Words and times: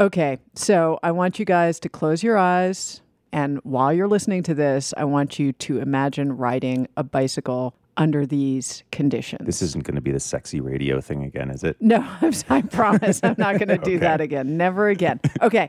Okay, 0.00 0.38
so 0.54 0.98
I 1.02 1.10
want 1.12 1.38
you 1.38 1.44
guys 1.44 1.80
to 1.80 1.88
close 1.88 2.22
your 2.22 2.38
eyes. 2.38 3.00
And 3.32 3.58
while 3.64 3.92
you're 3.92 4.08
listening 4.08 4.42
to 4.44 4.54
this, 4.54 4.94
I 4.96 5.04
want 5.04 5.38
you 5.38 5.52
to 5.54 5.80
imagine 5.80 6.36
riding 6.36 6.86
a 6.96 7.02
bicycle 7.02 7.74
under 7.96 8.24
these 8.24 8.84
conditions. 8.92 9.44
This 9.44 9.60
isn't 9.60 9.82
going 9.84 9.96
to 9.96 10.00
be 10.00 10.12
the 10.12 10.20
sexy 10.20 10.60
radio 10.60 11.00
thing 11.00 11.24
again, 11.24 11.50
is 11.50 11.64
it? 11.64 11.76
No, 11.80 11.98
I 12.48 12.62
promise 12.62 13.20
I'm 13.24 13.34
not 13.38 13.58
going 13.58 13.68
to 13.68 13.76
do 13.78 13.90
Okay. 13.96 13.98
that 13.98 14.20
again. 14.20 14.56
Never 14.56 14.88
again. 14.88 15.20
Okay, 15.42 15.68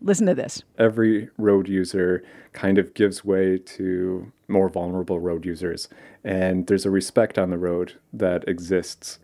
listen 0.00 0.26
to 0.26 0.34
this. 0.34 0.62
every 0.78 1.28
road 1.36 1.68
user 1.68 2.24
kind 2.54 2.78
of 2.78 2.94
gives 2.94 3.26
way 3.26 3.58
to 3.58 4.32
more 4.48 4.70
vulnerable 4.70 5.20
road 5.20 5.44
users. 5.44 5.88
And 6.24 6.66
there's 6.66 6.86
a 6.86 6.90
respect 6.90 7.38
on 7.38 7.50
the 7.50 7.58
road 7.58 7.92
that 8.14 8.48
exists. 8.48 9.18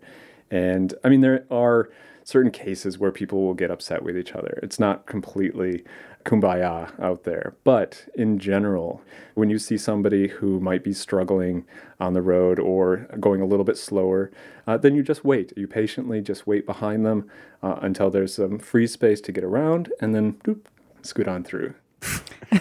And 0.51 0.93
I 1.03 1.09
mean, 1.09 1.23
there 1.23 1.47
are 1.51 1.89
certain 2.25 2.51
cases 2.51 2.99
where 2.99 3.13
people 3.13 3.43
will 3.43 3.55
get 3.55 3.71
upset 3.71 4.03
with 4.03 4.17
each 4.17 4.33
other. 4.33 4.59
It's 4.63 4.79
not 4.79 5.07
completely 5.07 5.85
kumbaya 6.25 6.99
out 7.01 7.25
there. 7.25 7.55
But 7.65 8.07
in 8.15 8.39
general, 8.39 9.03
when 9.35 9.51
you 9.51 9.59
see 9.59 9.77
somebody 9.77 10.29
who 10.29 10.61
might 10.61 10.85
be 10.85 10.93
struggling 10.93 11.65
on 11.99 12.13
the 12.13 12.23
road 12.23 12.59
or 12.59 13.09
going 13.19 13.41
a 13.41 13.47
little 13.47 13.65
bit 13.65 13.77
slower, 13.77 14.31
uh, 14.67 14.77
then 14.77 14.95
you 14.95 15.03
just 15.03 15.25
wait. 15.25 15.53
You 15.57 15.67
patiently 15.67 16.21
just 16.21 16.47
wait 16.47 16.67
behind 16.67 17.05
them 17.05 17.29
uh, 17.63 17.79
until 17.83 18.11
there's 18.11 18.35
some 18.35 18.59
free 18.59 18.87
space 18.87 19.21
to 19.23 19.33
get 19.33 19.45
around 19.45 19.93
and 20.01 20.15
then 20.15 20.35
doop, 20.45 20.61
scoot 21.03 21.29
on 21.29 21.45
through. 21.45 21.75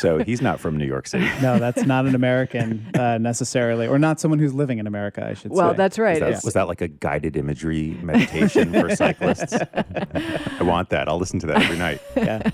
So 0.00 0.16
he's 0.24 0.40
not 0.40 0.60
from 0.60 0.78
New 0.78 0.86
York 0.86 1.06
City. 1.06 1.28
No, 1.42 1.58
that's 1.58 1.84
not 1.84 2.06
an 2.06 2.14
American 2.14 2.86
uh, 2.98 3.18
necessarily, 3.18 3.86
or 3.86 3.98
not 3.98 4.18
someone 4.18 4.38
who's 4.38 4.54
living 4.54 4.78
in 4.78 4.86
America, 4.86 5.26
I 5.26 5.34
should 5.34 5.50
say. 5.52 5.56
Well, 5.56 5.72
say. 5.72 5.76
that's 5.76 5.98
right. 5.98 6.12
Was 6.14 6.20
that, 6.20 6.28
It's- 6.28 6.44
was 6.44 6.54
that 6.54 6.68
like 6.68 6.80
a 6.80 6.88
guided 6.88 7.36
imagery 7.36 7.98
meditation 8.02 8.72
for 8.72 8.96
cyclists? 8.96 9.52
I 9.52 10.62
want 10.62 10.88
that. 10.88 11.06
I'll 11.06 11.18
listen 11.18 11.38
to 11.40 11.46
that 11.48 11.60
every 11.62 11.76
night. 11.76 12.00
yeah. 12.16 12.50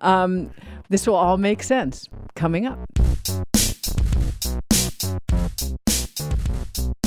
Um, 0.00 0.50
this 0.88 1.06
will 1.06 1.14
all 1.14 1.38
make 1.38 1.62
sense 1.62 2.08
coming 2.34 2.66
up. 2.66 2.80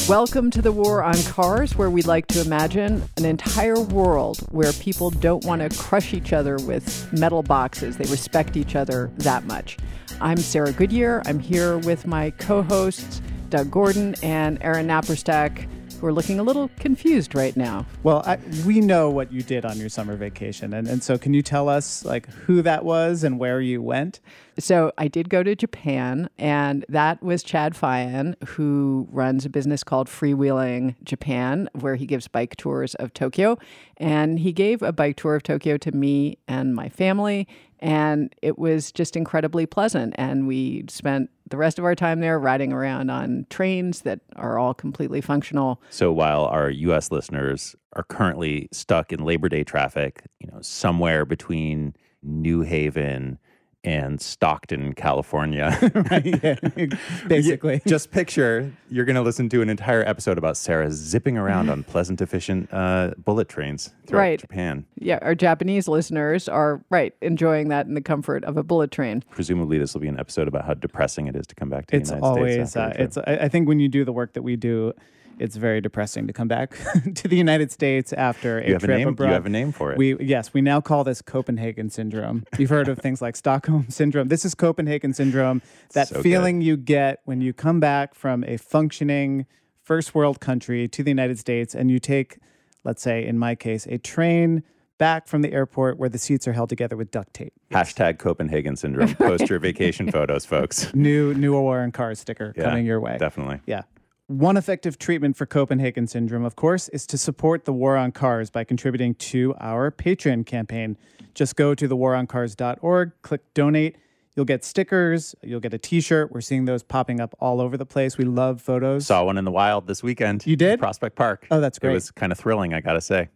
Welcome 0.08 0.52
to 0.52 0.62
the 0.62 0.72
War 0.72 1.02
on 1.02 1.16
Cars, 1.24 1.76
where 1.76 1.90
we'd 1.90 2.06
like 2.06 2.28
to 2.28 2.42
imagine 2.42 3.02
an 3.18 3.26
entire 3.26 3.80
world 3.80 4.38
where 4.52 4.72
people 4.74 5.10
don't 5.10 5.44
want 5.46 5.64
to 5.64 5.80
crush 5.80 6.14
each 6.14 6.32
other 6.32 6.58
with 6.58 7.12
metal 7.12 7.42
boxes. 7.42 7.98
They 7.98 8.08
respect 8.12 8.56
each 8.56 8.76
other 8.76 9.10
that 9.18 9.46
much. 9.46 9.78
I'm 10.22 10.38
Sarah 10.38 10.74
Goodyear. 10.74 11.24
I'm 11.26 11.40
here 11.40 11.80
with 11.80 12.06
my 12.06 12.30
co 12.30 12.62
hosts, 12.62 13.20
Doug 13.50 13.72
Gordon 13.72 14.14
and 14.22 14.60
Aaron 14.62 14.88
Naparstek, 14.88 15.68
who 16.00 16.08
are 16.08 16.14
looking 16.14 16.40
a 16.40 16.44
little 16.44 16.70
confused 16.80 17.36
right 17.36 17.56
now. 17.56 17.86
Well, 18.04 18.24
I, 18.26 18.38
we 18.66 18.82
know 18.82 19.10
what 19.10 19.32
you 19.32 19.42
did 19.42 19.66
on 19.66 19.78
your 19.78 19.90
summer 19.90 20.16
vacation, 20.16 20.74
and, 20.74 20.88
and 20.88 21.04
so 21.04 21.18
can 21.18 21.34
you 21.34 21.42
tell 21.42 21.70
us 21.70 22.04
like 22.06 22.30
who 22.30 22.62
that 22.62 22.86
was 22.86 23.24
and 23.24 23.40
where 23.40 23.62
you 23.62 23.82
went? 23.82 24.20
So 24.58 24.94
I 24.98 25.10
did 25.10 25.30
go 25.30 25.44
to 25.44 25.54
Japan, 25.56 26.30
and 26.38 26.86
that 26.88 27.22
was 27.22 27.44
Chad 27.44 27.74
Feyen, 27.74 28.42
who 28.48 29.08
runs 29.12 29.46
a 29.46 29.50
business 29.50 29.84
called 29.84 30.08
Freewheeling 30.08 30.96
Japan, 31.04 31.70
where 31.74 31.96
he 31.96 32.06
gives 32.06 32.28
bike 32.30 32.56
tours 32.56 32.96
of 32.96 33.14
Tokyo. 33.14 33.58
And 33.98 34.40
he 34.40 34.54
gave 34.54 34.82
a 34.82 34.94
bike 34.94 35.18
tour 35.18 35.36
of 35.36 35.44
Tokyo 35.44 35.78
to 35.78 35.92
me 35.92 36.38
and 36.48 36.74
my 36.74 36.90
family, 36.90 37.48
and 37.80 38.34
it 38.42 38.58
was 38.58 38.92
just 38.92 39.16
incredibly 39.16 39.66
pleasant. 39.66 40.14
And 40.18 40.48
we 40.48 40.86
spent 40.90 41.30
the 41.50 41.58
rest 41.58 41.78
of 41.78 41.86
our 41.86 41.96
time 41.96 42.22
there 42.22 42.40
riding 42.40 42.74
around 42.74 43.10
on 43.10 43.46
trains 43.50 44.02
that 44.02 44.20
are 44.36 44.58
all 44.58 44.74
completely 44.74 45.22
functional. 45.22 45.82
So 45.90 46.12
while 46.12 46.46
our 46.46 46.70
U.S. 46.70 47.12
listeners 47.12 47.76
are 47.94 48.04
currently 48.04 48.68
stuck 48.72 49.12
in 49.12 49.24
Labor 49.24 49.50
Day 49.50 49.64
traffic, 49.64 50.24
you 50.40 50.48
know, 50.48 50.60
somewhere 50.62 51.26
between 51.26 51.96
New 52.24 52.62
Haven 52.62 53.38
and 53.86 54.20
Stockton, 54.22 54.94
California, 54.94 55.78
right? 56.12 56.26
Yeah, 56.76 56.98
basically. 57.28 57.82
just 57.88 58.12
picture 58.12 58.72
you're 58.90 59.06
going 59.06 59.16
to 59.16 59.22
listen 59.22 59.50
to 59.50 59.62
an 59.62 59.70
entire 59.70 60.02
episode 60.08 60.38
about 60.38 60.58
Sarah 60.58 60.92
zipping 60.92 61.38
around 61.38 61.70
on 61.70 61.84
pleasant, 61.84 62.22
efficient 62.22 62.72
uh, 62.74 63.12
bullet 63.18 63.50
trains 63.50 63.92
throughout 64.06 64.22
Right. 64.22 64.40
Japan. 64.40 64.86
Yeah, 65.00 65.20
our 65.22 65.36
Japanese 65.36 65.88
listeners 65.88 66.48
are 66.50 66.84
right 66.90 67.14
enjoying 67.22 67.70
that 67.70 67.86
in 67.88 67.94
the 67.94 68.02
comfort 68.02 68.44
of 68.44 68.58
a 68.58 68.64
bullet 68.64 68.92
train. 68.92 69.24
Presumably, 69.32 69.78
this 69.78 69.94
will 69.94 70.02
be 70.02 70.08
an 70.08 70.20
episode 70.20 70.48
about 70.48 70.66
how 70.66 70.74
depressing 70.74 71.28
it 71.28 71.36
is 71.36 71.46
to 71.48 71.56
come 71.56 71.70
back 71.70 71.88
to 71.88 71.96
it's 71.98 72.10
the 72.10 72.16
United 72.18 72.28
always 72.28 72.70
States. 72.72 72.76
uh, 72.76 72.80
after 72.80 72.92
a 72.92 72.96
trip. 72.98 73.08
it's 73.08 73.18
I, 73.18 73.46
I 73.46 73.50
think 73.50 73.68
when 73.68 73.80
you 73.80 73.88
do 73.90 74.06
the 74.06 74.14
work 74.14 74.34
that 74.34 74.42
we 74.44 74.56
do 74.56 74.94
it's 75.40 75.56
very 75.56 75.82
depressing 75.82 76.28
to 76.28 76.34
come 76.34 76.48
back 76.48 76.76
to 77.16 77.28
the 77.28 77.36
united 77.36 77.72
states 77.72 78.14
after 78.14 78.60
a 78.60 78.68
you 78.68 78.74
have 78.74 78.84
a 78.84 78.88
trip 78.88 78.98
name. 79.00 79.08
abroad 79.10 79.28
You 79.30 79.34
have 79.34 79.46
a 79.46 79.50
name 79.50 79.72
for 79.72 79.92
it. 79.92 79.98
we 79.98 80.16
yes 80.20 80.54
we 80.54 80.62
now 80.62 80.82
call 80.82 81.04
this 81.04 81.22
copenhagen 81.22 81.90
syndrome 81.90 82.46
you've 82.58 82.70
heard 82.70 82.88
of 82.88 83.00
things 83.00 83.22
like 83.22 83.36
stockholm 83.36 83.88
syndrome 83.90 84.28
this 84.30 84.46
is 84.46 84.56
copenhagen 84.56 85.14
syndrome 85.14 85.62
that 85.94 86.08
So 86.08 86.16
good. 86.16 86.24
feeling 86.24 86.62
you 86.62 86.78
get 86.78 87.22
when 87.26 87.42
you 87.42 87.54
come 87.54 87.80
back 87.80 88.16
from 88.16 88.44
a 88.46 88.58
functioning 88.58 89.46
first 89.82 90.16
world 90.16 90.40
country 90.40 90.88
to 90.88 91.04
the 91.04 91.12
united 91.12 91.38
states 91.40 91.76
and 91.76 91.92
you 91.92 92.00
take 92.00 92.38
let's 92.84 93.02
say 93.02 93.26
in 93.26 93.38
my 93.38 93.56
case 93.56 93.86
a 93.88 93.98
train 93.98 94.64
back 94.98 95.28
from 95.28 95.42
the 95.42 95.52
airport 95.52 95.98
where 96.00 96.08
the 96.08 96.18
seats 96.18 96.48
are 96.48 96.54
held 96.54 96.70
together 96.70 96.96
with 96.96 97.12
duct 97.12 97.34
tape 97.34 97.52
Hashtag 97.72 98.18
Copenhagen 98.20 98.78
syndrome. 98.78 99.14
Post 99.16 99.50
your 99.50 99.60
vacation 99.60 100.10
photos, 100.18 100.46
folks. 100.46 100.94
new 100.96 101.34
new 101.34 101.52
war 101.60 101.82
on 101.82 101.92
cars 101.92 102.20
sticker 102.20 102.54
Yeah, 102.56 102.64
coming 102.64 102.86
your 102.86 103.02
way 103.02 103.18
Definitely. 103.20 103.60
Yeah. 103.66 103.82
One 104.28 104.58
effective 104.58 104.98
treatment 104.98 105.38
for 105.38 105.46
Copenhagen 105.46 106.08
syndrome, 106.08 106.46
of 106.46 106.56
course, 106.56 106.90
is 106.90 107.06
to 107.08 107.18
support 107.18 107.66
the 107.66 107.74
War 107.74 107.96
on 107.96 108.12
Cars 108.12 108.50
by 108.50 108.64
contributing 108.64 109.14
to 109.16 109.54
our 109.60 109.92
Patreon 109.92 110.48
campaign. 110.48 110.98
Just 111.36 111.56
go 111.56 111.76
to 111.76 111.88
thewaroncars.org, 111.88 113.12
click 113.22 113.42
donate. 113.54 113.98
You'll 114.36 114.46
get 114.46 114.66
stickers, 114.66 115.36
you'll 115.44 115.60
get 115.60 115.76
a 115.76 115.78
t 115.78 116.02
shirt. 116.02 116.32
We're 116.32 116.42
seeing 116.42 116.66
those 116.66 116.82
popping 116.82 117.20
up 117.20 117.36
all 117.40 117.62
over 117.62 117.78
the 117.78 117.86
place. 117.86 118.18
We 118.18 118.26
love 118.26 118.64
photos. 118.64 119.06
Saw 119.06 119.24
one 119.24 119.38
in 119.38 119.46
the 119.46 119.52
wild 119.52 119.86
this 119.86 120.02
weekend. 120.02 120.48
You 120.48 120.56
did? 120.56 120.80
Prospect 120.80 121.16
Park. 121.16 121.46
Oh, 121.52 121.62
that's 121.62 121.78
great. 121.78 121.92
It 121.92 121.94
was 121.94 122.10
kind 122.10 122.32
of 122.32 122.40
thrilling, 122.40 122.74
I 122.74 122.82
got 122.82 122.94
to 122.94 123.02
say. 123.02 123.30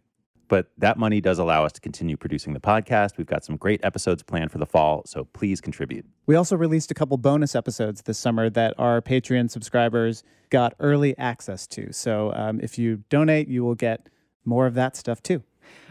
But 0.50 0.66
that 0.78 0.98
money 0.98 1.20
does 1.20 1.38
allow 1.38 1.64
us 1.64 1.70
to 1.74 1.80
continue 1.80 2.16
producing 2.16 2.54
the 2.54 2.60
podcast. 2.60 3.16
We've 3.16 3.26
got 3.26 3.44
some 3.44 3.56
great 3.56 3.80
episodes 3.84 4.24
planned 4.24 4.50
for 4.50 4.58
the 4.58 4.66
fall, 4.66 5.02
so 5.06 5.24
please 5.32 5.60
contribute. 5.60 6.04
We 6.26 6.34
also 6.34 6.56
released 6.56 6.90
a 6.90 6.94
couple 6.94 7.16
bonus 7.18 7.54
episodes 7.54 8.02
this 8.02 8.18
summer 8.18 8.50
that 8.50 8.74
our 8.76 9.00
Patreon 9.00 9.48
subscribers 9.48 10.24
got 10.50 10.74
early 10.80 11.16
access 11.16 11.68
to. 11.68 11.92
So 11.92 12.32
um, 12.34 12.58
if 12.60 12.78
you 12.78 13.04
donate, 13.10 13.46
you 13.46 13.62
will 13.62 13.76
get 13.76 14.08
more 14.44 14.66
of 14.66 14.74
that 14.74 14.96
stuff 14.96 15.22
too. 15.22 15.44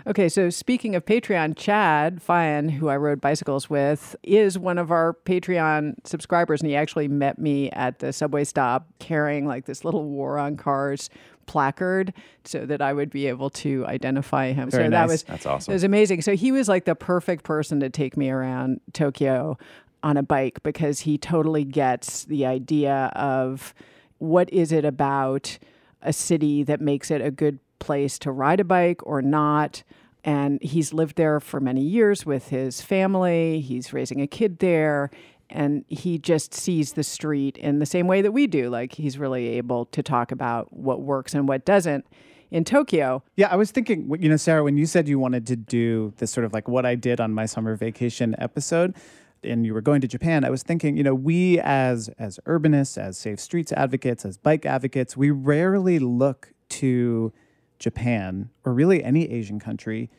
Okay, 0.06 0.28
so 0.28 0.50
speaking 0.50 0.94
of 0.96 1.06
Patreon, 1.06 1.56
Chad 1.56 2.19
Feyen, 2.22 2.72
who 2.72 2.90
I 2.90 2.98
rode 2.98 3.22
bicycles 3.22 3.69
with, 3.69 4.16
is 4.24 4.58
one 4.59 4.78
of 4.78 4.92
our 4.92 5.14
Patreon 5.25 5.96
subscribers, 6.06 6.62
and 6.62 6.69
he 6.69 6.75
actually 6.75 7.08
met 7.08 7.40
me 7.40 7.69
at 7.72 8.00
the 8.00 8.12
subway 8.12 8.44
stop 8.44 8.88
carrying 9.00 9.46
like 9.46 9.66
this 9.66 9.86
little 9.86 10.03
War 10.03 10.38
on 10.38 10.58
Cars 10.58 11.09
placard 11.50 12.14
so 12.46 12.64
that 12.68 12.80
I 12.80 12.94
would 12.94 13.10
be 13.10 13.26
able 13.26 13.50
to 13.50 13.84
identify 13.88 14.54
him. 14.54 14.70
Very 14.70 14.86
so 14.86 14.90
that 14.92 15.08
was 15.08 15.24
That's 15.24 15.48
awesome. 15.48 15.72
It 15.72 15.74
was 15.74 15.84
amazing. 15.84 16.22
So 16.22 16.36
he 16.36 16.52
was 16.52 16.70
like 16.70 16.86
the 16.86 16.94
perfect 16.94 17.44
person 17.44 17.80
to 17.80 17.90
take 17.90 18.16
me 18.16 18.30
around 18.30 18.82
Tokyo 18.94 19.58
on 20.04 20.16
a 20.16 20.22
bike 20.22 20.62
because 20.62 21.00
he 21.02 21.18
totally 21.18 21.64
gets 21.64 22.24
the 22.26 22.46
idea 22.46 23.12
of 23.16 23.74
what 24.20 24.48
is 24.54 24.72
it 24.72 24.86
about 24.86 25.58
a 26.04 26.14
city 26.14 26.62
that 26.62 26.80
makes 26.80 27.10
it 27.10 27.20
a 27.20 27.32
good 27.32 27.58
place 27.80 28.20
to 28.20 28.31
ride 28.31 28.60
a 28.60 28.64
bike 28.64 29.06
or 29.08 29.24
not. 29.24 29.81
And 30.24 30.62
he's 30.62 30.94
lived 30.94 31.16
there 31.16 31.40
for 31.40 31.60
many 31.60 31.81
years 31.81 32.28
with 32.28 32.50
his 32.50 32.80
family. 32.80 33.60
He's 33.60 33.92
raising 33.92 34.22
a 34.22 34.28
kid 34.28 34.60
there. 34.60 35.10
And 35.50 35.86
he 35.88 36.20
just 36.20 36.54
sees 36.54 36.94
the 36.94 37.04
street 37.04 37.58
in 37.58 37.80
the 37.80 37.86
same 37.86 38.08
way 38.08 38.22
that 38.22 38.32
we 38.32 38.48
do. 38.48 38.70
Like 38.70 38.94
he's 38.94 39.18
really 39.18 39.48
able 39.50 39.86
to 39.88 40.04
talk 40.04 40.32
about 40.32 40.72
what 40.72 41.02
works 41.02 41.34
and 41.34 41.48
what 41.48 41.66
doesn't. 41.66 42.06
In 42.52 42.64
Tokyo, 42.64 43.24
Yeah, 43.36 43.50
I 43.52 43.56
was 43.56 43.70
thinking, 43.70 44.12
you 44.20 44.28
know, 44.28 44.36
Sarah, 44.36 44.64
when 44.64 44.76
you 44.76 44.88
said 44.88 45.08
you 45.08 45.20
wanted 45.20 45.46
to 45.48 45.56
do 45.56 46.14
this 46.18 46.32
sort 46.32 46.46
of 46.46 46.54
like 46.54 46.68
what 46.68 46.84
I 46.84 46.96
did 46.96 47.20
on 47.20 47.32
my 47.32 47.46
summer 47.46 47.75
vacation 47.75 48.36
episode, 48.40 48.96
and 49.44 49.66
you 49.66 49.74
were 49.74 49.81
going 49.81 50.01
to 50.01 50.07
Japan, 50.07 50.44
I 50.44 50.50
was 50.50 50.63
thinking, 50.63 50.98
you 50.98 51.04
know, 51.04 51.13
we 51.13 51.60
as 51.60 52.10
as 52.18 52.40
urbanists, 52.46 52.98
as 52.98 53.18
safe 53.18 53.40
streets 53.40 53.72
advocates, 53.72 54.25
as 54.25 54.38
bike 54.38 54.66
advocates, 54.66 55.16
we 55.16 55.30
rarely 55.30 56.00
look 56.00 56.54
to 56.69 57.31
Japan 57.78 58.50
or 58.66 58.74
really 58.74 59.04
any 59.04 59.30
Asian 59.31 59.60
country 59.60 60.10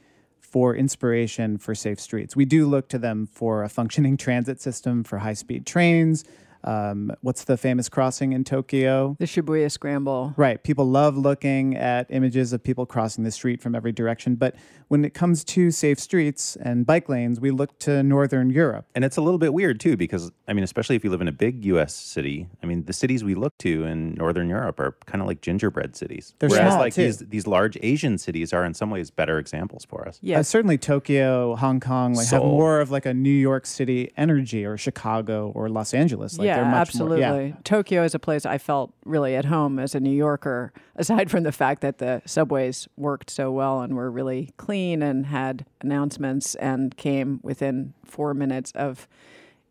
for 0.51 0.75
inspiration 0.75 1.57
for 1.59 1.75
safe 1.75 2.01
streets. 2.01 2.35
We 2.35 2.45
do 2.45 2.67
look 2.67 2.89
to 2.89 2.99
them 2.99 3.29
for 3.33 3.63
a 3.63 3.69
functioning 3.69 4.17
transit 4.27 4.61
system, 4.61 5.05
for 5.05 5.19
high 5.19 5.35
speed 5.35 5.65
trains, 5.65 6.25
Um, 6.65 7.13
what's 7.23 7.45
the 7.45 7.57
famous 7.57 7.89
crossing 7.89 8.33
in 8.33 8.45
Tokyo? 8.45 9.17
The 9.19 9.27
Shibuya 9.27 9.71
Scramble. 9.71 10.35
Right. 10.37 10.63
People 10.63 10.87
love 10.87 11.17
looking 11.17 11.77
at 11.77 12.07
images 12.11 12.53
of 12.53 12.63
people 12.63 12.87
crossing 12.87 13.25
the 13.25 13.31
street 13.31 13.61
from 13.61 13.75
every 13.75 13.93
direction. 13.93 14.35
But 14.35 14.55
when 14.89 15.05
it 15.05 15.15
comes 15.15 15.45
to 15.45 15.71
safe 15.71 16.01
streets 16.01 16.57
and 16.57 16.85
bike 16.85 17.09
lanes, 17.09 17.41
we 17.41 17.51
look 17.51 17.79
to 17.81 18.03
Northern 18.03 18.51
Europe. 18.51 18.87
And 18.95 19.05
it's 19.05 19.17
a 19.17 19.23
little 19.23 19.39
bit 19.39 19.55
weird 19.55 19.79
too, 19.81 19.97
because 19.97 20.33
I 20.49 20.53
mean, 20.53 20.65
especially 20.65 20.97
if 20.97 21.05
you 21.05 21.11
live 21.11 21.21
in 21.21 21.29
a 21.29 21.33
big 21.33 21.65
U.S. 21.67 21.95
city. 21.95 22.49
I 22.63 22.67
mean, 22.67 22.85
the 22.85 22.93
cities 22.93 23.23
we 23.23 23.35
look 23.35 23.57
to 23.59 23.85
in 23.85 24.15
Northern 24.15 24.49
Europe 24.49 24.81
are 24.81 24.97
kind 25.07 25.23
of 25.23 25.29
like 25.29 25.41
gingerbread 25.41 25.97
cities. 25.97 26.35
They're 26.39 26.49
Whereas, 26.49 26.73
small, 26.73 26.81
like 26.81 26.95
too. 26.95 27.05
these 27.05 27.19
these 27.19 27.47
large 27.47 27.79
Asian 27.83 28.19
cities 28.19 28.53
are 28.53 28.65
in 28.65 28.75
some 28.75 28.91
ways 28.91 29.11
better 29.11 29.39
examples 29.39 29.85
for 29.85 30.07
us. 30.09 30.19
Yeah. 30.23 30.41
Uh, 30.41 30.43
certainly 30.43 30.77
Tokyo, 30.77 31.55
Hong 31.57 31.81
Kong, 31.81 32.15
like 32.15 32.29
have 32.29 32.43
more 32.43 32.81
of 32.81 32.91
like 32.91 33.07
a 33.07 33.15
New 33.15 33.31
York 33.31 33.67
City 33.67 34.11
energy, 34.17 34.65
or 34.65 34.77
Chicago, 34.77 35.53
or 35.55 35.69
Los 35.69 35.95
Angeles. 35.95 36.37
Like 36.37 36.47
yeah, 36.47 36.50
they're 36.57 36.65
much 36.65 36.89
absolutely. 36.89 37.27
More, 37.27 37.43
yeah. 37.43 37.55
Tokyo 37.65 38.05
is 38.05 38.15
a 38.15 38.19
place 38.19 38.47
I 38.47 38.59
felt 38.59 38.93
really 39.05 39.35
at 39.37 39.47
home 39.47 39.79
as 39.79 39.95
a 39.95 40.01
New 40.01 40.15
Yorker, 40.15 40.73
aside 40.97 41.31
from 41.31 41.43
the 41.43 41.53
fact 41.53 41.81
that 41.83 41.99
the 41.99 42.23
subways 42.27 42.89
worked 42.97 43.31
so 43.31 43.51
well 43.51 43.81
and 43.81 43.95
were 43.97 44.11
really 44.11 44.51
clean 44.57 45.03
and 45.03 45.27
had 45.27 45.67
announcements 45.81 46.55
and 46.57 46.97
came 46.97 47.41
within 47.43 47.95
four 48.05 48.35
minutes 48.35 48.73
of 48.75 49.09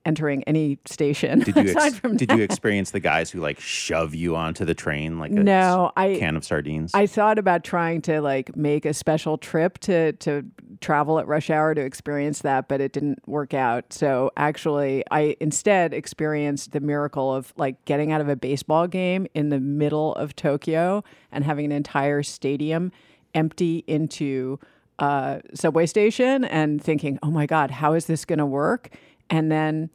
entering 0.05 0.43
any 0.43 0.79
station. 0.85 1.39
Did 1.39 1.55
you 1.55 1.61
aside 1.69 1.87
ex- 1.87 1.99
from 1.99 2.17
did 2.17 2.29
that. 2.29 2.37
you 2.37 2.43
experience 2.43 2.91
the 2.91 2.99
guys 2.99 3.29
who 3.29 3.39
like 3.39 3.59
shove 3.59 4.15
you 4.15 4.35
onto 4.35 4.65
the 4.65 4.73
train 4.73 5.19
like 5.19 5.31
a 5.31 5.35
No, 5.35 5.91
I- 5.97 6.17
can 6.17 6.35
of 6.35 6.43
sardines? 6.43 6.91
I 6.93 7.05
thought 7.05 7.37
about 7.37 7.63
trying 7.63 8.01
to 8.03 8.21
like 8.21 8.55
make 8.55 8.85
a 8.85 8.93
special 8.93 9.37
trip 9.37 9.77
to 9.79 10.13
to 10.13 10.45
travel 10.81 11.19
at 11.19 11.27
rush 11.27 11.49
hour 11.49 11.75
to 11.75 11.81
experience 11.81 12.41
that, 12.41 12.67
but 12.69 12.79
it 12.79 12.93
didn't 12.93 13.19
work 13.27 13.53
out. 13.53 13.91
So 13.91 14.31
actually, 14.37 15.03
I 15.11 15.35
instead 15.39 15.93
experienced 15.93 16.71
the 16.71 16.79
miracle 16.79 17.33
of 17.35 17.53
like 17.57 17.83
getting 17.85 18.11
out 18.11 18.21
of 18.21 18.29
a 18.29 18.35
baseball 18.35 18.87
game 18.87 19.27
in 19.33 19.49
the 19.49 19.59
middle 19.59 20.15
of 20.15 20.35
Tokyo 20.35 21.03
and 21.31 21.43
having 21.43 21.65
an 21.65 21.71
entire 21.71 22.23
stadium 22.23 22.91
empty 23.35 23.83
into 23.87 24.59
a 24.99 25.41
subway 25.53 25.85
station 25.85 26.43
and 26.45 26.81
thinking, 26.83 27.19
"Oh 27.21 27.31
my 27.31 27.45
god, 27.45 27.71
how 27.71 27.93
is 27.93 28.05
this 28.05 28.25
going 28.25 28.39
to 28.39 28.45
work?" 28.45 28.89
And 29.29 29.51
then 29.51 29.89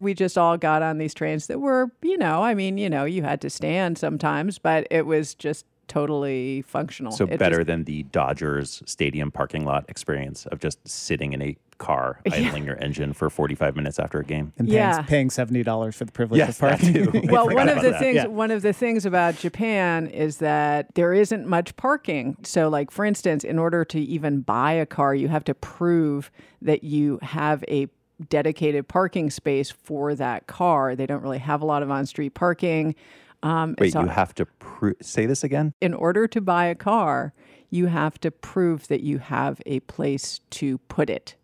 we 0.00 0.14
just 0.14 0.38
all 0.38 0.56
got 0.56 0.82
on 0.82 0.98
these 0.98 1.12
trains 1.14 1.46
that 1.48 1.60
were, 1.60 1.90
you 2.02 2.16
know, 2.16 2.42
I 2.42 2.54
mean, 2.54 2.78
you 2.78 2.88
know, 2.88 3.04
you 3.04 3.22
had 3.22 3.40
to 3.42 3.50
stand 3.50 3.98
sometimes, 3.98 4.58
but 4.58 4.86
it 4.90 5.04
was 5.06 5.34
just 5.34 5.66
totally 5.88 6.62
functional. 6.62 7.10
so 7.12 7.24
It 7.26 7.38
better 7.38 7.56
just- 7.58 7.66
than 7.66 7.84
the 7.84 8.04
Dodgers 8.04 8.82
stadium 8.86 9.30
parking 9.30 9.64
lot 9.64 9.84
experience 9.88 10.46
of 10.46 10.60
just 10.60 10.78
sitting 10.88 11.32
in 11.32 11.42
a 11.42 11.56
car 11.78 12.20
idling 12.32 12.64
your 12.64 12.76
engine 12.76 13.12
for 13.12 13.28
45 13.28 13.74
minutes 13.74 13.98
after 13.98 14.20
a 14.20 14.24
game. 14.24 14.52
And 14.56 14.68
paying, 14.68 14.78
Yeah. 14.78 15.02
paying 15.02 15.30
seventy 15.30 15.62
dollars 15.64 15.96
for 15.96 16.04
the 16.04 16.12
privilege 16.12 16.38
Yes, 16.38 16.50
of 16.50 16.58
parking. 16.60 16.92
too. 16.92 17.22
Well, 17.32 17.48
one 17.48 17.68
of 17.68 17.82
the 17.82 17.90
that. 17.90 17.98
things 17.98 18.16
Yeah. 18.16 18.26
one 18.26 18.50
of 18.50 18.62
the 18.62 18.72
things 18.72 19.04
about 19.04 19.36
Japan 19.36 20.06
is 20.06 20.36
that 20.38 20.94
there 20.94 21.12
isn't 21.12 21.46
much 21.46 21.74
parking. 21.76 22.36
So 22.44 22.68
like 22.68 22.90
for 22.90 23.04
instance, 23.04 23.42
in 23.44 23.58
order 23.58 23.84
to 23.86 23.98
even 24.00 24.42
buy 24.42 24.72
a 24.72 24.86
car, 24.86 25.14
you 25.14 25.28
have 25.28 25.44
to 25.44 25.54
prove 25.54 26.30
that 26.62 26.84
you 26.84 27.18
have 27.22 27.64
a 27.66 27.88
dedicated 28.28 28.88
parking 28.88 29.30
space 29.30 29.70
for 29.70 30.14
that 30.14 30.46
car. 30.46 30.94
They 30.94 31.06
don't 31.06 31.22
really 31.22 31.38
have 31.38 31.62
a 31.62 31.66
lot 31.66 31.82
of 31.82 31.90
on-street 31.90 32.34
parking. 32.34 32.94
Um, 33.42 33.74
Wait, 33.78 33.92
so 33.92 34.02
you 34.02 34.08
have 34.08 34.34
to 34.34 34.46
pro- 34.46 34.92
say 35.00 35.26
this 35.26 35.42
again? 35.42 35.72
in 35.80 35.94
order 35.94 36.26
to 36.28 36.40
buy 36.40 36.66
a 36.66 36.74
car, 36.74 37.32
you 37.70 37.86
have 37.86 38.18
to 38.20 38.30
prove 38.30 38.88
that 38.88 39.00
you 39.00 39.18
have 39.18 39.62
a 39.64 39.80
place 39.80 40.40
to 40.50 40.78
put 40.78 41.08
it. 41.08 41.36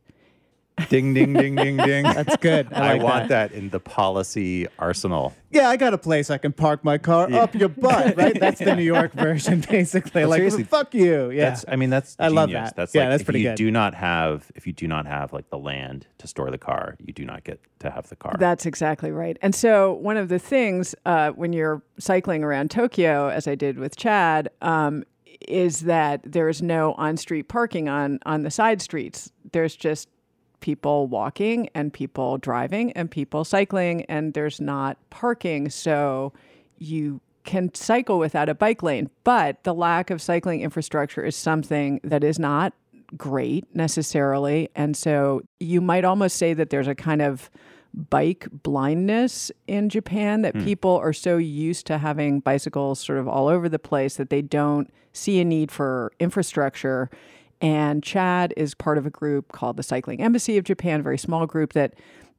Ding, 0.90 1.14
ding, 1.14 1.32
ding, 1.32 1.54
ding, 1.56 1.78
ding. 1.78 2.02
That's 2.04 2.36
good. 2.36 2.68
I, 2.72 2.90
I, 2.90 2.92
like 2.94 3.02
want 3.02 3.28
that. 3.30 3.52
in 3.52 3.70
the 3.70 3.80
policy 3.80 4.66
arsenal. 4.78 5.34
Yeah, 5.50 5.70
I 5.70 5.76
got 5.78 5.94
a 5.94 5.98
place 5.98 6.28
I 6.28 6.36
can 6.36 6.52
park 6.52 6.84
my 6.84 6.98
car 6.98 7.32
up 7.32 7.54
your 7.54 7.70
butt, 7.70 8.14
right? 8.16 8.38
That's 8.40 8.60
the 8.60 8.76
New 8.76 8.82
York 8.82 9.12
version, 9.14 9.64
basically. 9.68 10.22
But 10.22 10.28
like, 10.28 10.38
seriously, 10.38 10.64
fuck 10.64 10.92
you. 10.92 11.30
Yeah. 11.30 11.48
That's, 11.50 11.64
I 11.66 11.76
mean, 11.76 11.88
that's 11.88 12.14
I 12.18 12.28
love 12.28 12.50
that. 12.50 12.76
That's 12.76 12.94
Yeah, 12.94 13.02
like, 13.02 13.10
that's 13.10 13.20
if 13.22 13.26
pretty 13.26 13.40
you 13.40 13.48
good. 13.50 13.56
do 13.56 13.70
not 13.70 13.94
have, 13.94 14.52
if 14.54 14.66
you 14.66 14.74
do 14.74 14.86
not 14.86 15.06
have 15.06 15.32
like 15.32 15.48
the 15.48 15.58
land 15.58 16.06
to 16.18 16.26
store 16.26 16.50
the 16.50 16.58
car, 16.58 16.96
you 17.00 17.14
do 17.14 17.24
not 17.24 17.44
get 17.44 17.58
to 17.80 17.90
have 17.90 18.08
the 18.10 18.16
car. 18.16 18.36
That's 18.38 18.66
exactly 18.66 19.10
right. 19.10 19.38
And 19.40 19.54
so, 19.54 19.94
one 19.94 20.18
of 20.18 20.28
the 20.28 20.38
things 20.38 20.94
uh, 21.06 21.30
when 21.30 21.54
you're 21.54 21.82
cycling 21.98 22.44
around 22.44 22.70
Tokyo, 22.70 23.28
as 23.28 23.48
I 23.48 23.54
did 23.54 23.78
with 23.78 23.96
Chad, 23.96 24.50
um, 24.60 25.04
is 25.48 25.80
that 25.80 26.20
there 26.24 26.48
is 26.48 26.60
no 26.60 26.92
on-street 26.94 27.48
parking 27.48 27.88
on 27.88 28.18
on 28.26 28.42
the 28.42 28.50
side 28.50 28.82
streets. 28.82 29.30
There's 29.52 29.74
just 29.76 30.08
people 30.60 31.06
walking 31.06 31.68
and 31.74 31.92
people 31.92 32.38
driving 32.38 32.92
and 32.92 33.10
people 33.10 33.44
cycling, 33.44 34.04
and 34.06 34.34
there's 34.34 34.60
not 34.60 34.98
parking. 35.10 35.68
So 35.70 36.32
you 36.78 37.20
can 37.44 37.72
cycle 37.74 38.18
without 38.18 38.48
a 38.48 38.54
bike 38.54 38.82
lane, 38.82 39.08
but 39.24 39.62
the 39.64 39.72
lack 39.72 40.10
of 40.10 40.20
cycling 40.20 40.60
infrastructure 40.60 41.24
is 41.24 41.36
something 41.36 42.00
that 42.02 42.24
is 42.24 42.38
not 42.38 42.74
great 43.16 43.64
necessarily. 43.74 44.68
And 44.74 44.96
so 44.96 45.42
you 45.60 45.80
might 45.80 46.04
almost 46.04 46.36
say 46.36 46.54
that 46.54 46.70
there's 46.70 46.88
a 46.88 46.94
kind 46.94 47.22
of 47.22 47.50
bike 47.94 48.46
blindness 48.50 49.50
in 49.66 49.88
Japan 49.88 50.42
that 50.42 50.54
hmm. 50.54 50.64
people 50.64 50.96
are 50.96 51.12
so 51.12 51.38
used 51.38 51.86
to 51.86 51.98
having 51.98 52.40
bicycles 52.40 53.00
sort 53.00 53.18
of 53.18 53.26
all 53.26 53.48
over 53.48 53.68
the 53.68 53.78
place 53.78 54.16
that 54.16 54.28
they 54.28 54.42
don't 54.42 54.92
see 55.12 55.40
a 55.40 55.44
need 55.44 55.72
for 55.72 56.12
infrastructure. 56.20 57.08
And 57.60 58.02
Chad 58.02 58.52
is 58.56 58.74
part 58.74 58.98
of 58.98 59.06
a 59.06 59.10
group 59.10 59.52
called 59.52 59.76
the 59.76 59.82
Cycling 59.82 60.20
Embassy 60.20 60.58
of 60.58 60.64
Japan, 60.64 61.00
a 61.00 61.02
very 61.02 61.18
small 61.18 61.46
group 61.46 61.72
that 61.72 61.94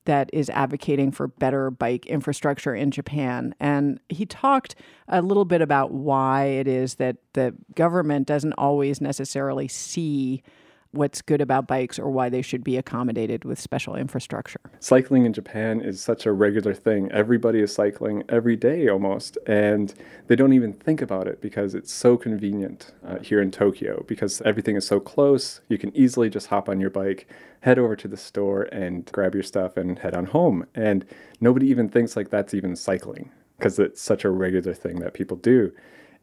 that 0.06 0.30
is 0.32 0.50
advocating 0.50 1.12
for 1.12 1.28
better 1.28 1.70
bike 1.70 2.06
infrastructure 2.06 2.74
in 2.74 2.92
Japan. 2.92 3.54
And 3.60 4.00
he 4.08 4.26
talked 4.26 4.74
a 5.10 5.22
little 5.22 5.44
bit 5.44 5.62
about 5.62 5.92
why 5.92 6.46
it 6.46 6.68
is 6.68 6.96
that 6.96 7.18
the 7.34 7.54
government 7.76 8.26
doesn't 8.26 8.54
always 8.54 9.02
necessarily 9.02 9.68
see 9.68 10.44
what's 10.92 11.22
good 11.22 11.42
about 11.42 11.68
bikes 11.68 12.00
or 12.00 12.10
why 12.10 12.30
they 12.30 12.42
should 12.42 12.64
be 12.64 12.78
accommodated 12.78 13.46
with 13.46 13.60
special 13.60 13.96
infrastructure. 13.96 14.60
Cycling 14.80 15.26
in 15.26 15.34
Japan 15.34 15.82
is 15.82 16.02
such 16.02 16.26
a 16.26 16.32
regular 16.32 16.74
thing. 16.74 17.12
Everybody 17.12 17.60
is 17.60 17.74
cycling 17.74 18.24
every 18.30 18.56
day 18.56 18.88
almost, 18.88 19.38
and 19.46 19.94
they 20.28 20.36
don't 20.36 20.54
even 20.54 20.74
think 20.74 21.02
about 21.02 21.28
it 21.28 21.42
because 21.42 21.76
it's 21.76 21.92
so 21.92 22.18
convenient 22.18 22.94
uh, 23.06 23.20
here 23.20 23.42
in 23.42 23.52
Tokyo 23.52 24.04
because 24.08 24.42
everything 24.42 24.76
is 24.76 24.88
so 24.88 25.00
close. 25.00 25.62
You 25.70 25.78
can 25.78 25.96
easily 25.96 26.30
just 26.30 26.48
hop 26.48 26.70
on 26.70 26.80
your 26.80 26.90
bike, 26.90 27.28
head 27.62 27.80
over 27.80 27.96
to 27.96 28.08
the 28.08 28.18
store, 28.18 28.64
and 28.64 29.06
grab 29.12 29.34
your 29.34 29.44
stuff 29.44 29.78
and 29.78 30.00
head 30.00 30.14
on 30.14 30.26
home. 30.26 30.66
And 30.76 31.06
nobody 31.40 31.68
even 31.68 31.90
thinks 31.90 32.16
like 32.16 32.30
that's 32.30 32.54
even 32.54 32.76
cycling 32.76 33.32
because 33.58 33.80
it's 33.80 34.02
such 34.02 34.24
a 34.24 34.30
regular 34.30 34.74
thing 34.74 35.00
that 35.00 35.14
people 35.14 35.38
do. 35.38 35.72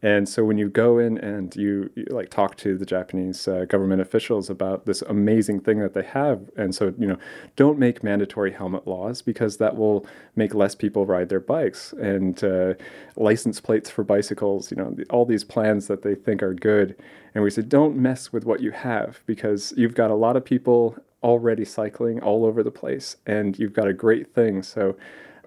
And 0.05 0.29
so 0.29 0.45
when 0.45 0.59
you 0.59 0.69
go 0.69 0.99
in 0.99 1.17
and 1.17 1.57
you, 1.57 1.91
you 1.95 2.05
like 2.11 2.29
talk 2.29 2.59
to 2.59 2.77
the 2.77 2.85
Japanese 2.85 3.49
uh, 3.49 3.65
government 3.65 4.03
officials 4.03 4.51
about 4.51 4.85
this 4.85 5.01
amazing 5.01 5.61
thing 5.61 5.79
that 5.81 5.95
they 5.95 6.03
have, 6.03 6.51
and 6.59 6.75
so 6.75 6.93
you 6.99 7.07
know, 7.07 7.17
don't 7.57 7.79
make 7.79 8.05
mandatory 8.05 8.53
helmet 8.53 8.87
laws 8.87 9.23
because 9.23 9.57
that 9.57 9.77
will 9.77 10.07
make 10.37 10.53
less 10.55 10.75
people 10.75 11.07
ride 11.07 11.31
their 11.31 11.41
bikes 11.41 11.95
and 11.95 12.45
uh, 12.45 12.75
license 13.17 13.63
plates 13.63 13.89
for 13.89 14.05
bicycles. 14.05 14.71
You 14.71 14.77
know, 14.77 14.95
all 15.09 15.25
these 15.25 15.43
plans 15.43 15.87
that 15.87 16.03
they 16.03 16.15
think 16.15 16.43
are 16.43 16.53
good, 16.53 16.95
and 17.35 17.43
we 17.43 17.49
said 17.49 17.71
don't 17.71 17.97
mess 17.97 18.31
with 18.31 18.45
what 18.45 18.61
you 18.61 18.73
have 18.73 19.23
because 19.25 19.73
you've 19.75 19.95
got 19.95 20.11
a 20.11 20.15
lot 20.15 20.37
of 20.37 20.45
people 20.45 20.99
already 21.23 21.65
cycling 21.65 22.21
all 22.21 22.45
over 22.45 22.63
the 22.63 22.71
place, 22.71 23.17
and 23.25 23.59
you've 23.59 23.73
got 23.73 23.89
a 23.89 23.95
great 23.95 24.35
thing. 24.35 24.63
So 24.63 24.97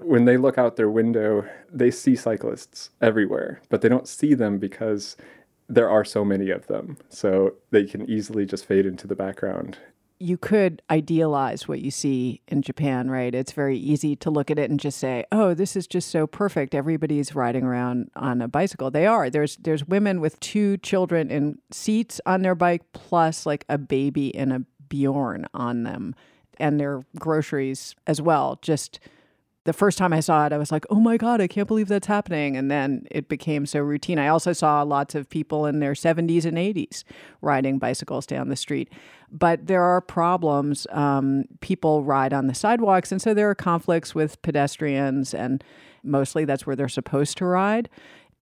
when 0.01 0.25
they 0.25 0.37
look 0.37 0.57
out 0.57 0.75
their 0.75 0.89
window, 0.89 1.47
they 1.71 1.91
see 1.91 2.15
cyclists 2.15 2.89
everywhere, 3.01 3.61
but 3.69 3.81
they 3.81 3.89
don't 3.89 4.07
see 4.07 4.33
them 4.33 4.57
because 4.57 5.15
there 5.69 5.89
are 5.89 6.05
so 6.05 6.23
many 6.23 6.49
of 6.49 6.67
them. 6.67 6.97
So 7.09 7.55
they 7.71 7.85
can 7.85 8.09
easily 8.09 8.45
just 8.45 8.65
fade 8.65 8.85
into 8.85 9.07
the 9.07 9.15
background. 9.15 9.77
You 10.19 10.37
could 10.37 10.81
idealize 10.89 11.67
what 11.67 11.81
you 11.81 11.91
see 11.91 12.41
in 12.47 12.63
Japan, 12.63 13.11
right? 13.11 13.35
It's 13.35 13.51
very 13.51 13.77
easy 13.77 14.15
to 14.15 14.31
look 14.31 14.49
at 14.49 14.57
it 14.57 14.69
and 14.69 14.79
just 14.79 14.97
say, 14.97 15.25
"Oh, 15.31 15.53
this 15.53 15.75
is 15.75 15.85
just 15.85 16.09
so 16.09 16.25
perfect. 16.25 16.73
Everybody's 16.73 17.35
riding 17.35 17.63
around 17.63 18.09
on 18.15 18.41
a 18.41 18.47
bicycle." 18.47 18.89
They 18.89 19.05
are. 19.05 19.29
There's 19.29 19.57
there's 19.57 19.87
women 19.87 20.19
with 20.19 20.39
two 20.39 20.77
children 20.77 21.29
in 21.29 21.59
seats 21.69 22.19
on 22.25 22.41
their 22.41 22.55
bike 22.55 22.81
plus 22.93 23.45
like 23.45 23.63
a 23.69 23.77
baby 23.77 24.33
and 24.33 24.51
a 24.51 24.63
Bjorn 24.89 25.45
on 25.53 25.83
them 25.83 26.15
and 26.59 26.79
their 26.79 27.05
groceries 27.19 27.95
as 28.07 28.21
well. 28.21 28.57
Just 28.61 28.99
the 29.67 29.73
first 29.73 29.97
time 29.97 30.13
I 30.13 30.21
saw 30.21 30.45
it, 30.45 30.53
I 30.53 30.57
was 30.57 30.71
like, 30.71 30.85
oh 30.89 31.01
my 31.01 31.17
God, 31.17 31.41
I 31.41 31.47
can't 31.47 31.67
believe 31.67 31.89
that's 31.89 32.07
happening. 32.07 32.55
And 32.55 32.71
then 32.71 33.05
it 33.11 33.27
became 33.27 33.65
so 33.65 33.81
routine. 33.81 34.17
I 34.17 34.29
also 34.29 34.53
saw 34.53 34.81
lots 34.81 35.13
of 35.13 35.29
people 35.29 35.65
in 35.65 35.81
their 35.81 35.91
70s 35.91 36.45
and 36.45 36.57
80s 36.57 37.03
riding 37.41 37.77
bicycles 37.77 38.25
down 38.25 38.47
the 38.47 38.55
street. 38.55 38.89
But 39.29 39.67
there 39.67 39.83
are 39.83 39.99
problems. 39.99 40.87
Um, 40.89 41.49
people 41.59 42.05
ride 42.05 42.31
on 42.31 42.47
the 42.47 42.55
sidewalks. 42.55 43.11
And 43.11 43.21
so 43.21 43.33
there 43.33 43.49
are 43.49 43.55
conflicts 43.55 44.15
with 44.15 44.41
pedestrians, 44.41 45.33
and 45.33 45.61
mostly 46.01 46.45
that's 46.45 46.65
where 46.65 46.77
they're 46.77 46.87
supposed 46.87 47.37
to 47.39 47.45
ride. 47.45 47.89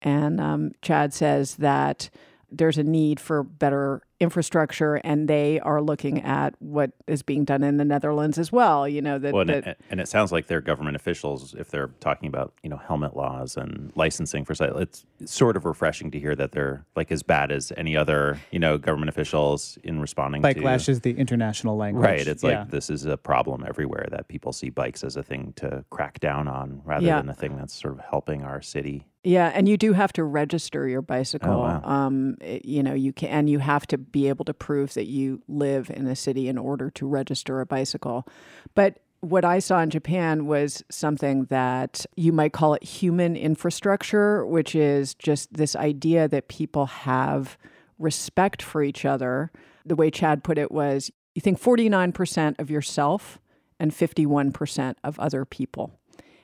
And 0.03 0.39
um, 0.39 0.73
Chad 0.83 1.11
says 1.11 1.55
that 1.55 2.11
there's 2.51 2.77
a 2.77 2.83
need 2.83 3.19
for 3.19 3.41
better 3.41 4.03
infrastructure 4.19 4.95
and 4.95 5.27
they 5.27 5.59
are 5.59 5.81
looking 5.81 6.21
at 6.21 6.55
what 6.59 6.91
is 7.07 7.21
being 7.21 7.43
done 7.43 7.63
in 7.63 7.77
the 7.77 7.83
Netherlands 7.85 8.37
as 8.37 8.51
well 8.51 8.87
you 8.87 9.01
know 9.01 9.19
that, 9.19 9.33
Well, 9.33 9.41
and, 9.41 9.49
that 9.49 9.67
it, 9.67 9.81
and 9.89 9.99
it 9.99 10.07
sounds 10.07 10.31
like 10.31 10.47
they're 10.47 10.61
government 10.61 10.95
officials 10.95 11.53
if 11.57 11.69
they're 11.69 11.89
talking 11.99 12.27
about 12.29 12.53
you 12.63 12.69
know 12.69 12.77
helmet 12.77 13.15
laws 13.15 13.57
and 13.57 13.91
licensing 13.95 14.45
for 14.45 14.55
sale. 14.55 14.77
It's 14.77 15.05
sort 15.25 15.57
of 15.57 15.65
refreshing 15.65 16.11
to 16.11 16.19
hear 16.19 16.35
that 16.35 16.53
they're 16.53 16.85
like 16.95 17.11
as 17.11 17.23
bad 17.23 17.51
as 17.51 17.73
any 17.75 17.97
other 17.97 18.39
you 18.51 18.59
know 18.59 18.77
government 18.77 19.09
officials 19.09 19.77
in 19.83 19.99
responding 19.99 20.41
Bike 20.41 20.57
to 20.57 20.63
lash 20.63 20.87
is 20.87 21.01
the 21.01 21.11
international 21.17 21.75
language. 21.75 22.05
Right. 22.05 22.27
It's 22.27 22.43
like 22.43 22.53
Yeah. 22.53 22.65
this 22.69 22.89
is 22.89 23.05
a 23.05 23.17
problem 23.17 23.65
everywhere 23.67 24.07
that 24.11 24.27
people 24.29 24.53
see 24.53 24.69
bikes 24.69 25.03
as 25.03 25.17
a 25.17 25.23
thing 25.23 25.53
to 25.57 25.83
crack 25.89 26.19
down 26.21 26.47
on 26.47 26.81
rather 26.85 27.05
Yeah. 27.05 27.19
than 27.19 27.29
a 27.29 27.33
thing 27.33 27.57
that's 27.57 27.73
sort 27.73 27.93
of 27.95 27.99
helping 27.99 28.43
our 28.43 28.61
city. 28.61 29.07
Yeah, 29.25 29.51
and 29.53 29.67
you 29.67 29.75
do 29.75 29.93
have 29.93 30.13
to 30.13 30.23
register 30.23 30.87
your 30.87 31.01
bicycle. 31.01 31.51
Oh, 31.51 31.59
wow. 31.59 31.81
Um, 31.83 32.37
it- 32.41 32.63
you 32.65 32.83
know, 32.83 32.93
you 32.93 33.11
can, 33.11 33.29
and 33.29 33.49
you 33.49 33.59
have 33.59 33.87
to 33.87 33.97
be 33.97 34.29
able 34.29 34.45
to 34.45 34.53
prove 34.53 34.93
that 34.93 35.07
you 35.07 35.41
live 35.47 35.89
in 35.89 36.05
a 36.07 36.15
city 36.15 36.47
in 36.47 36.57
order 36.57 36.89
to 36.91 37.07
register 37.07 37.59
a 37.59 37.65
bicycle. 37.65 38.27
But 38.75 38.99
what 39.21 39.43
I 39.43 39.57
saw 39.57 39.79
in 39.81 39.89
Japan 39.89 40.45
was 40.45 40.83
something 40.91 41.45
that 41.45 42.05
you 42.15 42.31
might 42.31 42.53
call 42.53 42.75
it 42.75 42.83
human 42.83 43.35
infrastructure, 43.35 44.45
which 44.45 44.75
is 44.75 45.15
just 45.15 45.51
this 45.53 45.75
idea 45.75 46.27
that 46.27 46.47
people 46.47 46.85
have 46.85 47.57
respect 47.97 48.61
for 48.61 48.83
each 48.83 49.05
other. 49.05 49.51
The 49.85 49.95
way 49.95 50.11
Chad 50.11 50.43
put 50.43 50.59
it 50.59 50.71
was 50.71 51.09
you 51.33 51.41
think 51.41 51.59
49% 51.59 52.59
of 52.59 52.69
yourself 52.69 53.39
and 53.79 53.91
51% 53.91 54.95
of 55.03 55.19
other 55.19 55.43
people. 55.45 55.91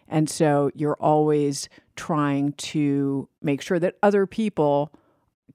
And 0.08 0.30
so 0.30 0.72
you're 0.76 0.98
always 1.00 1.70
trying 1.96 2.54
to 2.54 3.28
make 3.42 3.62
sure 3.62 3.80
that 3.80 3.96
other 4.04 4.26
people 4.26 4.92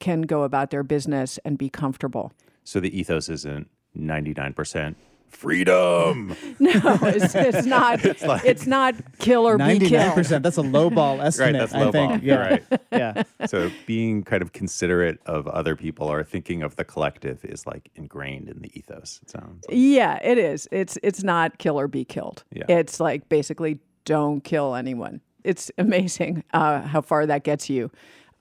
can 0.00 0.23
go 0.23 0.43
about 0.43 0.71
their 0.71 0.83
business 0.83 1.38
and 1.45 1.57
be 1.59 1.69
comfortable. 1.69 2.33
So 2.64 2.81
the 2.81 2.99
ethos 2.99 3.28
isn't 3.28 3.69
99% 3.99 4.95
freedom. 5.28 6.35
No, 6.59 6.71
it's, 7.02 7.35
it's 7.35 7.66
not. 7.76 8.00
it's, 8.05 8.66
not 8.66 8.95
kill 9.19 9.47
or 9.47 9.59
be 9.59 9.64
Ninety-nine 9.64 9.88
killed. 10.05 10.14
percent. 10.14 10.43
That's 10.43 10.57
a 10.57 10.62
low 10.62 10.88
ball 10.90 11.21
estimate. 11.23 11.52
right, 11.55 11.59
that's 11.61 11.75
I 11.75 11.85
low 11.85 11.93
think. 11.93 12.11
ball. 12.12 12.21
Yeah. 12.23 12.37
Right. 12.37 12.64
Yeah. 12.93 13.23
so 13.47 13.71
being 13.87 14.23
kind 14.23 14.43
of 14.43 14.52
considerate 14.52 15.19
of 15.26 15.47
other 15.49 15.76
people 15.76 16.11
or 16.11 16.25
thinking 16.25 16.62
of 16.62 16.76
the 16.76 16.85
collective 16.85 17.45
is 17.45 17.66
like 17.66 17.90
ingrained 17.95 18.49
in 18.49 18.61
the 18.62 18.71
ethos. 18.78 19.21
It 19.23 19.31
sounds 19.31 19.64
like. 19.69 19.76
Yeah, 19.78 20.19
it 20.23 20.38
is. 20.38 20.66
It's 20.73 20.99
it's 21.02 21.23
not 21.23 21.59
kill 21.59 21.78
or 21.78 21.88
be 21.88 22.05
killed. 22.05 22.45
Yeah. 22.52 22.64
It's 22.69 22.99
like 23.00 23.28
basically 23.28 23.78
don't 24.07 24.43
kill 24.43 24.75
anyone. 24.75 25.21
It's 25.46 25.70
amazing 25.78 26.44
uh, 26.52 26.82
how 26.82 27.00
far 27.00 27.26
that 27.26 27.44
gets 27.44 27.70
you. 27.70 27.90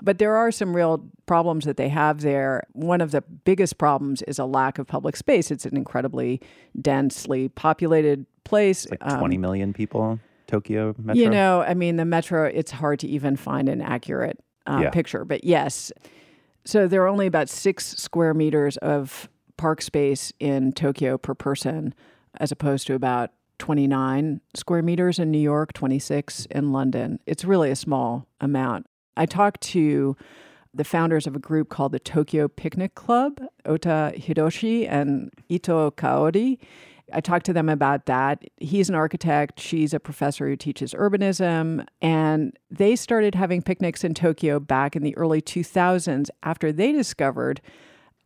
But 0.01 0.17
there 0.17 0.35
are 0.35 0.51
some 0.51 0.75
real 0.75 1.05
problems 1.25 1.63
that 1.65 1.77
they 1.77 1.88
have 1.88 2.19
there. 2.21 2.63
One 2.74 3.00
of 3.00 3.12
the 3.12 3.21
biggest 3.21 3.77
problems 3.77 4.21
is 4.24 4.38
a 4.38 4.45
lack 4.45 4.77
of 4.77 4.88
public 4.88 5.15
space. 5.15 5.51
It's 5.51 5.65
an 5.65 5.77
incredibly 5.77 6.41
densely 6.81 7.47
populated 7.50 8.25
place. 8.43 8.89
like 8.91 9.00
Um, 9.05 9.19
20 9.19 9.38
million 9.38 9.71
people, 9.74 10.19
Tokyo 10.47 10.93
Metro. 10.97 11.21
You 11.24 11.29
know, 11.29 11.62
I 11.62 11.74
mean, 11.75 11.95
the 11.95 12.03
metro, 12.05 12.43
it's 12.45 12.71
hard 12.71 13.00
to 13.00 13.07
even 13.07 13.38
find 13.38 13.69
an 13.69 13.81
accurate 13.81 14.38
uh, 14.67 14.79
Yeah. 14.83 14.89
picture, 14.89 15.24
but 15.24 15.45
yes. 15.45 15.93
So 16.65 16.88
there 16.88 17.01
are 17.03 17.07
only 17.07 17.25
about 17.27 17.47
six 17.47 17.95
square 17.95 18.33
meters 18.33 18.75
of 18.77 19.29
park 19.55 19.81
space 19.81 20.33
in 20.39 20.74
Tokyo 20.74 21.17
per 21.17 21.33
person, 21.33 21.93
as 22.39 22.51
opposed 22.51 22.85
to 22.88 22.95
about 22.95 23.31
29 23.57 24.41
square 24.55 24.81
meters 24.81 25.19
in 25.19 25.31
New 25.31 25.39
York, 25.39 25.74
26 25.74 26.45
in 26.51 26.71
London. 26.71 27.19
It's 27.25 27.45
really 27.45 27.71
a 27.71 27.75
small 27.75 28.27
amount. 28.39 28.88
I 29.17 29.25
talked 29.25 29.62
to 29.62 30.15
the 30.74 30.83
founders 30.83 31.25
of 31.25 31.35
a 31.35 31.39
group 31.39 31.69
called 31.69 31.93
the 31.93 32.00
Tokyo 32.00 32.47
Picnic 32.47 32.95
Club, 32.95 33.39
Ota 33.65 34.13
Hiroshi 34.15 34.89
and 34.89 35.31
Ito 35.47 35.91
Kaori. 35.91 36.59
I 37.13 37.21
talked 37.21 37.45
to 37.45 37.53
them 37.53 37.69
about 37.69 38.07
that. 38.07 38.43
He's 38.57 38.89
an 38.89 38.95
architect, 38.95 39.59
she's 39.59 39.93
a 39.93 40.00
professor 40.00 40.47
who 40.47 40.55
teaches 40.55 40.93
urbanism, 40.93 41.85
and 42.01 42.57
they 42.69 42.95
started 42.95 43.35
having 43.35 43.62
picnics 43.62 44.03
in 44.03 44.13
Tokyo 44.13 44.59
back 44.59 44.95
in 44.95 45.03
the 45.03 45.15
early 45.15 45.41
2000s 45.41 46.29
after 46.43 46.71
they 46.71 46.91
discovered 46.91 47.62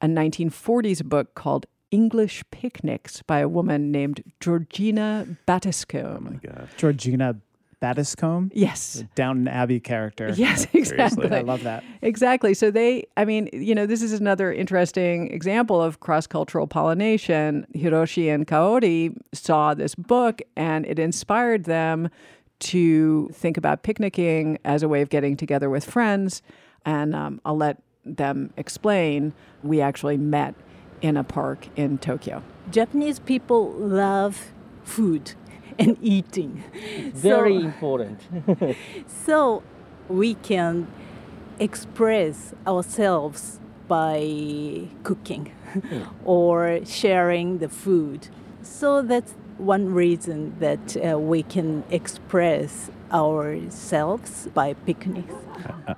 a 0.01 0.07
1940s 0.07 1.03
book 1.03 1.36
called 1.36 1.65
English 1.91 2.43
Picnics 2.51 3.22
by 3.24 3.39
a 3.39 3.48
woman 3.48 3.91
named 3.91 4.24
Georgina 4.39 5.27
Battiscombe. 5.48 6.41
God. 6.41 6.69
Georgina 6.77 7.36
Battiscombe, 7.81 8.51
yes. 8.53 9.03
Downton 9.15 9.48
Abbey 9.48 9.79
character. 9.79 10.34
Yes, 10.36 10.67
exactly. 10.74 11.31
I 11.31 11.41
love 11.41 11.63
that. 11.63 11.84
Exactly. 12.01 12.53
So 12.53 12.72
they, 12.72 13.08
I 13.15 13.25
mean, 13.25 13.50
you 13.53 13.74
know, 13.74 13.86
this 13.86 14.01
is 14.01 14.13
another 14.13 14.51
interesting 14.51 15.31
example 15.31 15.81
of 15.81 16.00
cross 16.01 16.27
cultural 16.27 16.67
pollination. 16.67 17.65
Hiroshi 17.74 18.34
and 18.34 18.46
Kaori 18.46 19.15
saw 19.34 19.74
this 19.74 19.96
book 19.96 20.41
and 20.58 20.86
it 20.86 21.00
inspired 21.00 21.63
them 21.63 22.10
to 22.60 23.29
think 23.29 23.55
about 23.55 23.84
picnicking 23.84 24.58
as 24.65 24.84
a 24.84 24.89
way 24.89 25.01
of 25.01 25.10
getting 25.10 25.38
together 25.38 25.69
with 25.69 25.86
friends. 25.86 26.41
And 26.86 27.15
um, 27.15 27.39
I'll 27.46 27.58
let 27.58 27.81
them 28.03 28.51
explain. 28.58 29.34
We 29.63 29.79
actually 29.79 30.17
met 30.17 30.55
in 31.01 31.18
a 31.18 31.24
park 31.24 31.68
in 31.75 31.98
Tokyo. 31.98 32.41
Japanese 32.72 33.20
people 33.20 33.72
love 33.74 34.51
food 34.84 35.34
and 35.77 35.98
eating. 36.01 36.63
Very 37.13 37.60
So- 37.60 37.65
important. 37.65 38.20
So 39.25 39.63
we 40.10 40.34
can 40.36 40.88
express 41.60 42.53
ourselves 42.65 43.60
by 43.88 44.88
cooking 45.03 45.51
or 46.25 46.79
sharing 46.86 47.58
the 47.60 47.70
food. 47.70 48.27
So 48.62 49.01
that's 49.01 49.34
one 49.58 49.94
reason 49.94 50.56
that 50.60 50.96
uh, 50.98 51.20
we 51.20 51.44
can 51.44 51.84
express 51.89 52.89
ourselves 53.12 54.48
by 54.53 54.74
picnics. 54.86 55.34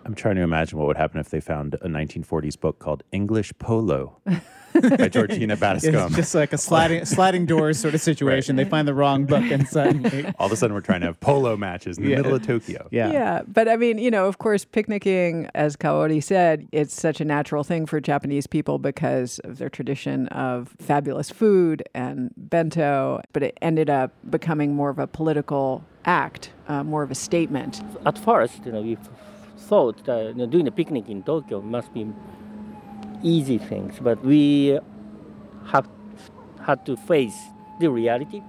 I'm 0.06 0.16
trying 0.16 0.36
to 0.36 0.42
imagine 0.42 0.80
what 0.80 0.88
would 0.88 0.98
happen 0.98 1.20
if 1.20 1.30
they 1.30 1.42
found 1.42 1.76
a 1.76 1.88
1940s 1.88 2.60
book 2.60 2.80
called 2.80 3.04
English 3.12 3.54
Polo 3.60 4.18
by 4.74 5.10
Georgina 5.10 5.58
It's 5.62 6.16
just 6.16 6.36
like 6.36 6.54
a 6.54 6.58
sliding 6.58 7.06
sliding 7.06 7.46
doors 7.46 7.80
sort 7.80 7.94
of 7.94 8.02
situation. 8.12 8.56
They 8.56 8.66
find 8.66 8.88
the 8.88 8.94
wrong 8.94 9.26
book 9.26 9.44
and 9.52 9.68
suddenly, 9.68 10.26
All 10.40 10.46
of 10.48 10.52
a 10.52 10.56
sudden, 10.56 10.74
we're 10.74 10.82
trying 10.82 11.02
to 11.02 11.08
have 11.08 11.20
polo 11.20 11.58
matches 11.58 11.98
in 11.98 12.04
the 12.06 12.10
Yeah. 12.12 12.18
middle 12.18 12.36
of 12.36 12.46
Tokyo. 12.46 12.88
yeah. 12.92 13.12
Yeah, 13.12 13.42
but 13.48 13.68
I 13.68 13.76
mean, 13.76 13.98
you 13.98 14.12
know, 14.12 14.28
of 14.28 14.38
course, 14.38 14.66
picnicking, 14.66 15.50
as 15.56 15.76
Kaori 15.76 16.24
said, 16.24 16.68
it's 16.72 16.94
such 17.00 17.20
a 17.22 17.26
natural 17.26 17.64
thing 17.64 17.86
for 17.86 18.00
Japanese 18.00 18.48
people 18.48 18.80
because 18.80 19.40
of 19.40 19.58
their 19.58 19.70
tradition 19.70 20.28
of 20.30 20.76
fabulous 20.80 21.30
food 21.30 21.84
and 21.94 22.32
bento. 22.38 23.22
But 23.34 23.44
it 23.44 23.58
ended 23.62 23.90
up 23.90 24.12
becoming 24.30 24.76
more 24.76 24.90
of 24.90 25.00
a 25.00 25.08
political 25.08 25.84
act, 26.06 26.52
uh, 26.68 26.84
more 26.84 27.04
of 27.04 27.12
a 27.12 27.16
statement. 27.16 27.82
At 28.06 28.18
first, 28.18 28.66
you 28.66 28.72
know, 28.72 28.82
we 28.82 28.98
thought 29.58 30.04
that 30.06 30.28
you 30.30 30.34
know, 30.34 30.46
doing 30.48 30.68
a 30.68 30.72
picnic 30.72 31.08
in 31.10 31.24
Tokyo 31.24 31.62
must 31.62 31.94
be 31.94 32.08
easy 33.24 33.58
things, 33.58 33.96
but 34.02 34.24
we 34.24 34.80
have 35.68 35.88
had 36.66 36.86
to 36.86 36.96
face 36.96 37.38
the 37.80 37.90
reality 37.90 38.42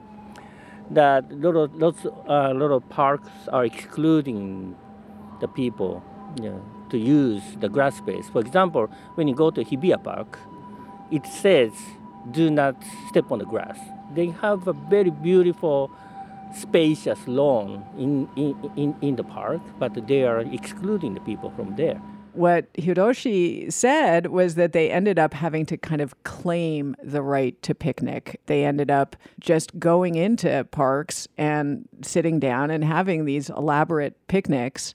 that 0.91 1.31
lot 1.33 1.57
of, 1.57 1.75
lots, 1.75 2.05
uh, 2.05 2.53
lot 2.55 2.71
of 2.71 2.89
parks 2.89 3.31
are 3.49 3.65
excluding 3.65 4.77
the 5.41 5.49
people 5.49 6.03
you 6.41 6.51
know, 6.51 6.65
to 6.91 6.99
use 6.99 7.43
the 7.61 7.69
grass 7.69 7.97
space. 7.97 8.29
For 8.29 8.41
example, 8.41 8.89
when 9.15 9.29
you 9.29 9.35
go 9.35 9.51
to 9.51 9.65
Hibiya 9.65 10.03
Park, 10.03 10.39
it 11.11 11.27
says 11.27 11.73
do 12.31 12.51
not 12.51 12.77
step 13.09 13.31
on 13.33 13.39
the 13.39 13.45
grass. 13.45 13.79
They 14.15 14.29
have 14.29 14.69
a 14.69 14.73
very 14.73 15.11
beautiful 15.11 15.91
spacious 16.55 17.19
lawn 17.27 17.85
in, 17.99 18.29
in, 18.37 18.71
in, 18.77 18.97
in 19.01 19.17
the 19.17 19.25
park, 19.25 19.61
but 19.79 20.07
they 20.07 20.25
are 20.25 20.41
excluding 20.41 21.15
the 21.15 21.21
people 21.21 21.51
from 21.57 21.75
there. 21.77 22.01
What 22.33 22.73
Hiroshi 22.75 23.71
said 23.73 24.29
was 24.29 24.55
that 24.55 24.73
they 24.73 24.91
ended 24.91 25.19
up 25.19 25.35
having 25.35 25.67
to 25.67 25.77
kind 25.77 26.01
of 26.01 26.23
claim 26.25 26.97
the 27.03 27.23
right 27.23 27.61
to 27.63 27.75
picnic. 27.75 28.41
They 28.47 28.65
ended 28.65 28.91
up 28.91 29.17
just 29.39 29.79
going 29.79 30.15
into 30.15 30.67
parks 30.71 31.29
and 31.37 31.89
sitting 32.03 32.41
down 32.41 32.71
and 32.71 32.85
having 32.85 33.25
these 33.25 33.51
elaborate 33.51 34.27
picnics 34.29 34.95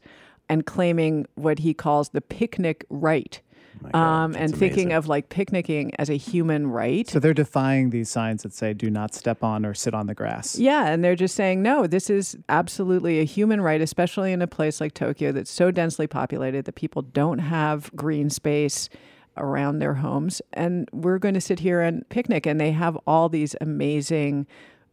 and 0.49 0.65
claiming 0.65 1.27
what 1.35 1.59
he 1.59 1.73
calls 1.73 2.09
the 2.09 2.21
picnic 2.21 2.85
right. 2.89 3.41
My 3.81 3.91
God, 3.91 3.99
um, 3.99 4.35
and 4.35 4.55
thinking 4.55 4.85
amazing. 4.85 4.93
of 4.93 5.07
like 5.07 5.29
picnicking 5.29 5.93
as 5.99 6.09
a 6.09 6.17
human 6.17 6.67
right. 6.67 7.07
So 7.09 7.19
they're 7.19 7.33
defying 7.33 7.89
these 7.91 8.09
signs 8.09 8.43
that 8.43 8.53
say 8.53 8.73
"Do 8.73 8.89
not 8.89 9.13
step 9.13 9.43
on 9.43 9.65
or 9.65 9.73
sit 9.73 9.93
on 9.93 10.07
the 10.07 10.15
grass." 10.15 10.57
Yeah, 10.57 10.87
and 10.87 11.03
they're 11.03 11.15
just 11.15 11.35
saying, 11.35 11.61
no, 11.61 11.87
this 11.87 12.09
is 12.09 12.37
absolutely 12.49 13.19
a 13.19 13.23
human 13.23 13.61
right, 13.61 13.81
especially 13.81 14.31
in 14.33 14.41
a 14.41 14.47
place 14.47 14.81
like 14.81 14.93
Tokyo 14.93 15.31
that's 15.31 15.51
so 15.51 15.71
densely 15.71 16.07
populated 16.07 16.65
that 16.65 16.75
people 16.75 17.01
don't 17.01 17.39
have 17.39 17.91
green 17.95 18.29
space 18.29 18.89
around 19.37 19.79
their 19.79 19.95
homes. 19.95 20.41
And 20.53 20.89
we're 20.91 21.19
going 21.19 21.35
to 21.35 21.41
sit 21.41 21.59
here 21.59 21.81
and 21.81 22.07
picnic. 22.09 22.45
And 22.45 22.59
they 22.59 22.71
have 22.71 22.97
all 23.07 23.29
these 23.29 23.55
amazing 23.61 24.47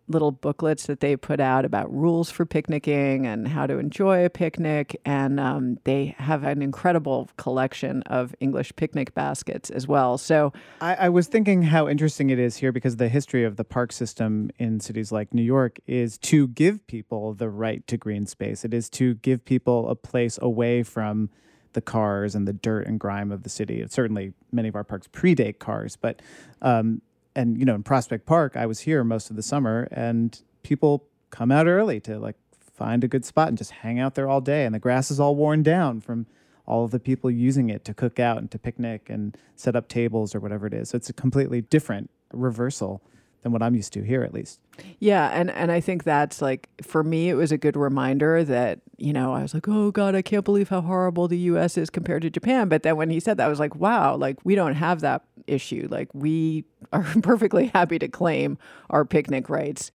little 0.06 0.32
booklets 0.32 0.86
that 0.86 1.00
they 1.00 1.16
put 1.16 1.40
out 1.40 1.64
about 1.64 1.92
rules 1.94 2.30
for 2.30 2.44
picnicking 2.44 3.26
and 3.26 3.48
how 3.48 3.66
to 3.66 3.78
enjoy 3.78 4.24
a 4.24 4.30
picnic. 4.30 5.00
And 5.04 5.40
um, 5.40 5.78
they 5.84 6.14
have 6.18 6.44
an 6.44 6.60
incredible 6.60 7.30
collection 7.36 8.02
of 8.02 8.34
English 8.40 8.76
picnic 8.76 9.14
baskets 9.14 9.70
as 9.70 9.88
well. 9.88 10.18
So 10.18 10.52
I, 10.80 10.94
I, 10.94 11.08
was 11.08 11.26
thinking 11.26 11.62
how 11.62 11.88
interesting 11.88 12.30
it 12.30 12.38
is 12.38 12.56
here 12.56 12.72
because 12.72 12.96
the 12.96 13.08
history 13.08 13.44
of 13.44 13.56
the 13.56 13.64
park 13.64 13.92
system 13.92 14.50
in 14.58 14.80
cities 14.80 15.10
like 15.10 15.32
New 15.32 15.42
York 15.42 15.78
is 15.86 16.18
to 16.18 16.48
give 16.48 16.86
people 16.86 17.32
the 17.34 17.48
right 17.48 17.86
to 17.86 17.96
green 17.96 18.26
space. 18.26 18.64
It 18.64 18.74
is 18.74 18.90
to 18.90 19.14
give 19.14 19.44
people 19.44 19.88
a 19.88 19.94
place 19.94 20.38
away 20.42 20.82
from 20.82 21.30
the 21.72 21.80
cars 21.80 22.34
and 22.34 22.46
the 22.46 22.52
dirt 22.52 22.86
and 22.86 23.00
grime 23.00 23.32
of 23.32 23.42
the 23.42 23.48
city. 23.48 23.84
certainly, 23.88 24.32
many 24.52 24.68
of 24.68 24.76
our 24.76 24.84
parks 24.84 25.08
predate 25.08 25.58
cars, 25.58 25.96
but 25.96 26.22
um, 26.62 27.02
and 27.34 27.58
you 27.58 27.64
know 27.64 27.74
in 27.74 27.82
Prospect 27.82 28.26
Park, 28.26 28.56
I 28.56 28.66
was 28.66 28.80
here 28.80 29.04
most 29.04 29.30
of 29.30 29.36
the 29.36 29.42
summer, 29.42 29.88
and 29.90 30.40
people 30.62 31.06
come 31.30 31.50
out 31.50 31.66
early 31.66 32.00
to 32.00 32.18
like 32.18 32.36
find 32.58 33.04
a 33.04 33.08
good 33.08 33.24
spot 33.24 33.48
and 33.48 33.58
just 33.58 33.70
hang 33.70 33.98
out 33.98 34.14
there 34.14 34.28
all 34.28 34.40
day, 34.40 34.64
and 34.64 34.74
the 34.74 34.78
grass 34.78 35.10
is 35.10 35.20
all 35.20 35.34
worn 35.36 35.62
down 35.62 36.00
from 36.00 36.26
all 36.66 36.84
of 36.84 36.90
the 36.90 37.00
people 37.00 37.30
using 37.30 37.68
it 37.68 37.84
to 37.84 37.92
cook 37.92 38.18
out 38.18 38.38
and 38.38 38.50
to 38.50 38.58
picnic 38.58 39.10
and 39.10 39.36
set 39.54 39.76
up 39.76 39.88
tables 39.88 40.34
or 40.34 40.40
whatever 40.40 40.66
it 40.66 40.74
is. 40.74 40.90
So 40.90 40.96
it's 40.96 41.10
a 41.10 41.12
completely 41.12 41.60
different 41.60 42.10
reversal 42.32 43.02
than 43.44 43.52
what 43.52 43.62
I'm 43.62 43.76
used 43.76 43.92
to 43.92 44.02
here, 44.02 44.24
at 44.24 44.34
least. 44.34 44.58
Yeah, 44.98 45.28
and 45.28 45.50
and 45.50 45.70
I 45.70 45.80
think 45.80 46.02
that's 46.02 46.42
like 46.42 46.68
for 46.82 47.04
me, 47.04 47.28
it 47.28 47.34
was 47.34 47.52
a 47.52 47.58
good 47.58 47.76
reminder 47.76 48.42
that 48.42 48.80
you 48.96 49.12
know 49.12 49.32
I 49.32 49.42
was 49.42 49.54
like, 49.54 49.68
oh 49.68 49.92
god, 49.92 50.16
I 50.16 50.22
can't 50.22 50.44
believe 50.44 50.70
how 50.70 50.80
horrible 50.80 51.28
the 51.28 51.38
U.S. 51.38 51.78
is 51.78 51.90
compared 51.90 52.22
to 52.22 52.30
Japan. 52.30 52.68
But 52.68 52.82
then 52.82 52.96
when 52.96 53.10
he 53.10 53.20
said 53.20 53.36
that, 53.36 53.44
I 53.44 53.48
was 53.48 53.60
like, 53.60 53.76
wow, 53.76 54.16
like 54.16 54.38
we 54.44 54.56
don't 54.56 54.74
have 54.74 55.02
that 55.02 55.22
issue. 55.46 55.86
Like 55.90 56.08
we 56.12 56.64
are 56.92 57.04
perfectly 57.22 57.66
happy 57.66 58.00
to 58.00 58.08
claim 58.08 58.58
our 58.90 59.04
picnic 59.04 59.48
rights. 59.48 59.92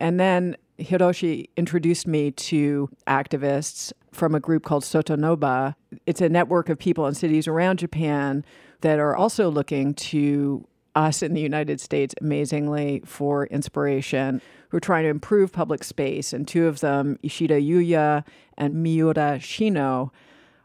And 0.00 0.18
then 0.18 0.56
Hiroshi 0.80 1.48
introduced 1.56 2.06
me 2.06 2.32
to 2.32 2.90
activists 3.06 3.92
from 4.10 4.34
a 4.34 4.40
group 4.40 4.64
called 4.64 4.82
Sotonoba. 4.82 5.76
It's 6.04 6.20
a 6.20 6.28
network 6.28 6.68
of 6.68 6.78
people 6.78 7.06
in 7.06 7.14
cities 7.14 7.46
around 7.46 7.78
Japan 7.78 8.44
that 8.80 8.98
are 8.98 9.16
also 9.16 9.48
looking 9.48 9.94
to 9.94 10.66
us 10.94 11.22
in 11.22 11.34
the 11.34 11.40
United 11.40 11.80
States 11.80 12.14
amazingly 12.20 13.02
for 13.04 13.46
inspiration 13.46 14.40
who 14.68 14.76
are 14.76 14.80
trying 14.80 15.04
to 15.04 15.10
improve 15.10 15.52
public 15.52 15.84
space. 15.84 16.32
And 16.32 16.46
two 16.46 16.66
of 16.66 16.80
them, 16.80 17.18
Ishida 17.22 17.60
Yuya 17.60 18.24
and 18.56 18.74
Miura 18.82 19.38
Shino, 19.40 20.10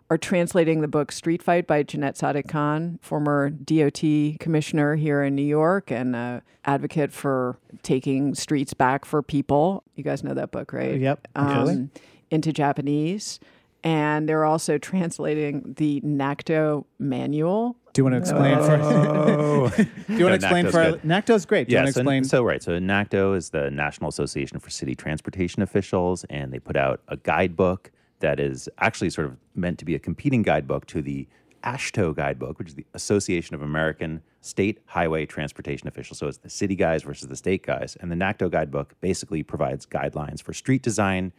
are 0.09 0.17
translating 0.17 0.81
the 0.81 0.87
book 0.87 1.11
Street 1.11 1.43
Fight 1.43 1.67
by 1.67 1.83
Janette 1.83 2.17
Sadik-Khan, 2.17 2.97
former 3.01 3.51
DOT 3.51 4.01
commissioner 4.39 4.95
here 4.95 5.21
in 5.23 5.35
New 5.35 5.43
York 5.43 5.91
and 5.91 6.15
uh, 6.15 6.39
advocate 6.65 7.11
for 7.11 7.57
taking 7.83 8.33
streets 8.33 8.73
back 8.73 9.05
for 9.05 9.21
people. 9.21 9.83
You 9.95 10.03
guys 10.03 10.23
know 10.23 10.33
that 10.33 10.49
book, 10.51 10.73
right? 10.73 10.99
Yep. 10.99 11.27
Um, 11.35 11.91
into 12.31 12.51
Japanese. 12.51 13.39
And 13.83 14.27
they're 14.27 14.45
also 14.45 14.77
translating 14.77 15.75
the 15.77 16.01
NACTO 16.01 16.85
manual, 16.99 17.77
do 17.93 18.01
you 18.01 18.03
want 18.03 18.13
to 18.13 18.19
explain 18.19 18.57
for? 18.57 18.75
Oh. 18.81 19.69
Do 19.77 19.83
you 20.15 20.25
want 20.25 20.39
to 20.39 20.47
explain 20.47 20.65
NACTO's 20.65 20.71
for? 20.71 20.79
Our, 20.79 20.99
NACTO's 21.03 21.45
great. 21.45 21.67
Do 21.67 21.73
yeah, 21.73 21.79
you 21.79 21.83
want 21.85 21.95
to 21.95 21.99
explain? 21.99 22.23
So, 22.23 22.29
so 22.29 22.43
right. 22.43 22.61
So 22.61 22.79
NACTO 22.79 23.33
is 23.33 23.49
the 23.49 23.71
National 23.71 24.09
Association 24.09 24.59
for 24.59 24.69
City 24.69 24.95
Transportation 24.95 25.61
Officials, 25.61 26.23
and 26.29 26.53
they 26.53 26.59
put 26.59 26.75
out 26.75 27.01
a 27.07 27.17
guidebook 27.17 27.91
that 28.19 28.39
is 28.39 28.69
actually 28.79 29.09
sort 29.09 29.27
of 29.27 29.37
meant 29.55 29.79
to 29.79 29.85
be 29.85 29.95
a 29.95 29.99
competing 29.99 30.43
guidebook 30.43 30.85
to 30.87 31.01
the 31.01 31.27
AASHTO 31.63 32.15
guidebook, 32.15 32.59
which 32.59 32.69
is 32.69 32.75
the 32.75 32.85
Association 32.93 33.55
of 33.55 33.61
American 33.61 34.21
State 34.41 34.79
Highway 34.85 35.25
Transportation 35.25 35.87
Officials. 35.87 36.19
So 36.19 36.27
it's 36.27 36.37
the 36.37 36.49
city 36.49 36.75
guys 36.75 37.03
versus 37.03 37.27
the 37.27 37.35
state 37.35 37.65
guys. 37.65 37.97
And 37.99 38.11
the 38.11 38.15
NACTO 38.15 38.49
guidebook 38.49 38.95
basically 39.01 39.43
provides 39.43 39.85
guidelines 39.85 40.41
for 40.41 40.53
street 40.53 40.83
design 40.83 41.33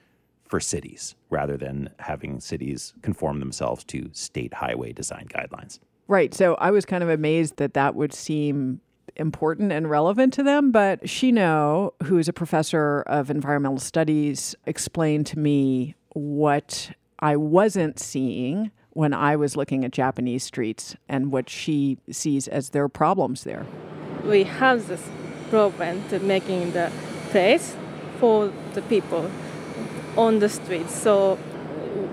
for 0.51 0.59
cities 0.59 1.15
rather 1.31 1.57
than 1.57 1.89
having 2.01 2.41
cities 2.41 2.93
conform 3.03 3.39
themselves 3.39 3.85
to 3.85 4.11
state 4.13 4.53
highway 4.53 4.93
design 4.93 5.29
guidelines. 5.29 5.79
Right. 6.09 6.35
So 6.35 6.57
I 6.57 6.73
was 6.73 6.85
kind 6.85 7.05
of 7.05 7.09
amazed 7.09 7.57
that 7.59 7.75
that 7.75 7.95
would 7.95 8.13
seem 8.13 8.81
important 9.15 9.71
and 9.71 9.89
relevant 9.89 10.33
to 10.35 10.43
them. 10.43 10.73
But 10.73 11.05
Shino, 11.05 11.93
who 12.03 12.19
is 12.19 12.29
a 12.29 12.33
professor 12.33 13.03
of 13.03 13.31
environmental 13.31 13.79
studies, 13.79 14.57
explained 14.67 15.27
to 15.27 15.39
me 15.39 15.95
what 16.15 16.91
I 17.21 17.37
wasn't 17.37 18.01
seeing 18.01 18.73
when 18.91 19.15
I 19.15 19.37
was 19.37 19.57
looking 19.57 19.85
at 19.85 19.93
Japanese 19.93 20.43
streets 20.43 20.97
and 21.09 21.31
what 21.31 21.49
she 21.49 21.99
sees 22.11 22.49
as 22.49 22.71
their 22.71 22.89
problems 22.89 23.45
there. 23.45 23.65
We 24.25 24.43
have 24.43 24.89
this 24.89 25.09
problem 25.49 26.03
to 26.09 26.19
making 26.19 26.73
the 26.73 26.91
place 27.31 27.77
for 28.19 28.53
the 28.75 28.83
people 28.83 29.31
on 30.21 30.39
the 30.39 30.49
streets. 30.49 30.95
So 30.95 31.39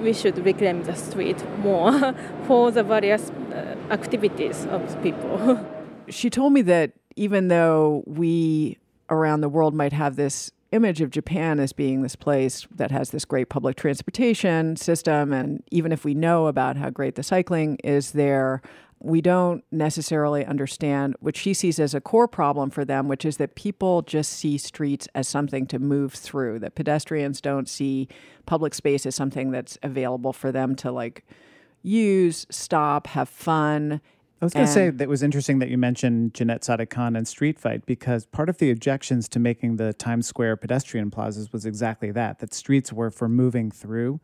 we 0.01 0.13
should 0.13 0.37
reclaim 0.45 0.83
the 0.83 0.95
street 0.95 1.39
more 1.59 2.13
for 2.47 2.71
the 2.71 2.83
various 2.83 3.29
uh, 3.29 3.75
activities 3.91 4.65
of 4.67 4.81
people. 5.03 5.65
she 6.09 6.29
told 6.29 6.53
me 6.53 6.61
that 6.63 6.93
even 7.15 7.47
though 7.47 8.03
we 8.05 8.77
around 9.09 9.41
the 9.41 9.49
world 9.49 9.73
might 9.73 9.93
have 9.93 10.15
this 10.15 10.51
image 10.71 11.01
of 11.01 11.09
Japan 11.09 11.59
as 11.59 11.71
being 11.71 12.01
this 12.01 12.15
place 12.15 12.67
that 12.75 12.91
has 12.91 13.11
this 13.11 13.25
great 13.25 13.49
public 13.49 13.77
transportation 13.77 14.75
system, 14.75 15.31
and 15.31 15.63
even 15.71 15.91
if 15.91 16.03
we 16.03 16.13
know 16.13 16.47
about 16.47 16.75
how 16.75 16.89
great 16.89 17.15
the 17.15 17.23
cycling 17.23 17.77
is 17.83 18.11
there, 18.11 18.61
we 18.99 19.21
don't 19.21 19.63
necessarily 19.71 20.43
understand 20.45 21.15
what 21.19 21.35
she 21.35 21.53
sees 21.53 21.79
as 21.79 21.93
a 21.93 22.01
core 22.01 22.27
problem 22.27 22.69
for 22.69 22.83
them, 22.83 23.07
which 23.07 23.25
is 23.25 23.37
that 23.37 23.55
people 23.55 24.01
just 24.01 24.31
see 24.33 24.57
streets 24.57 25.07
as 25.13 25.27
something 25.27 25.67
to 25.67 25.79
move 25.79 26.13
through, 26.13 26.59
that 26.59 26.75
pedestrians 26.75 27.39
don't 27.39 27.69
see 27.69 28.07
public 28.45 28.73
space 28.73 29.05
as 29.05 29.15
something 29.15 29.51
that's 29.51 29.77
available 29.83 30.33
for 30.33 30.51
them 30.51 30.75
to 30.75 30.91
like 30.91 31.25
use, 31.83 32.47
stop, 32.49 33.07
have 33.07 33.29
fun. 33.29 34.01
I 34.41 34.45
was 34.45 34.53
going 34.53 34.65
to 34.67 34.71
say 34.71 34.89
that 34.89 35.07
was 35.07 35.23
interesting 35.23 35.59
that 35.59 35.69
you 35.69 35.77
mentioned 35.77 36.33
Janette 36.33 36.63
Sadik-Khan 36.63 37.15
and 37.15 37.27
Street 37.27 37.59
Fight 37.59 37.85
because 37.85 38.25
part 38.27 38.49
of 38.49 38.57
the 38.59 38.69
objections 38.69 39.27
to 39.29 39.39
making 39.39 39.77
the 39.77 39.93
Times 39.93 40.27
Square 40.27 40.57
pedestrian 40.57 41.09
plazas 41.09 41.51
was 41.51 41.65
exactly 41.65 42.11
that, 42.11 42.39
that 42.39 42.53
streets 42.53 42.93
were 42.93 43.09
for 43.09 43.27
moving 43.27 43.71
through 43.71 44.19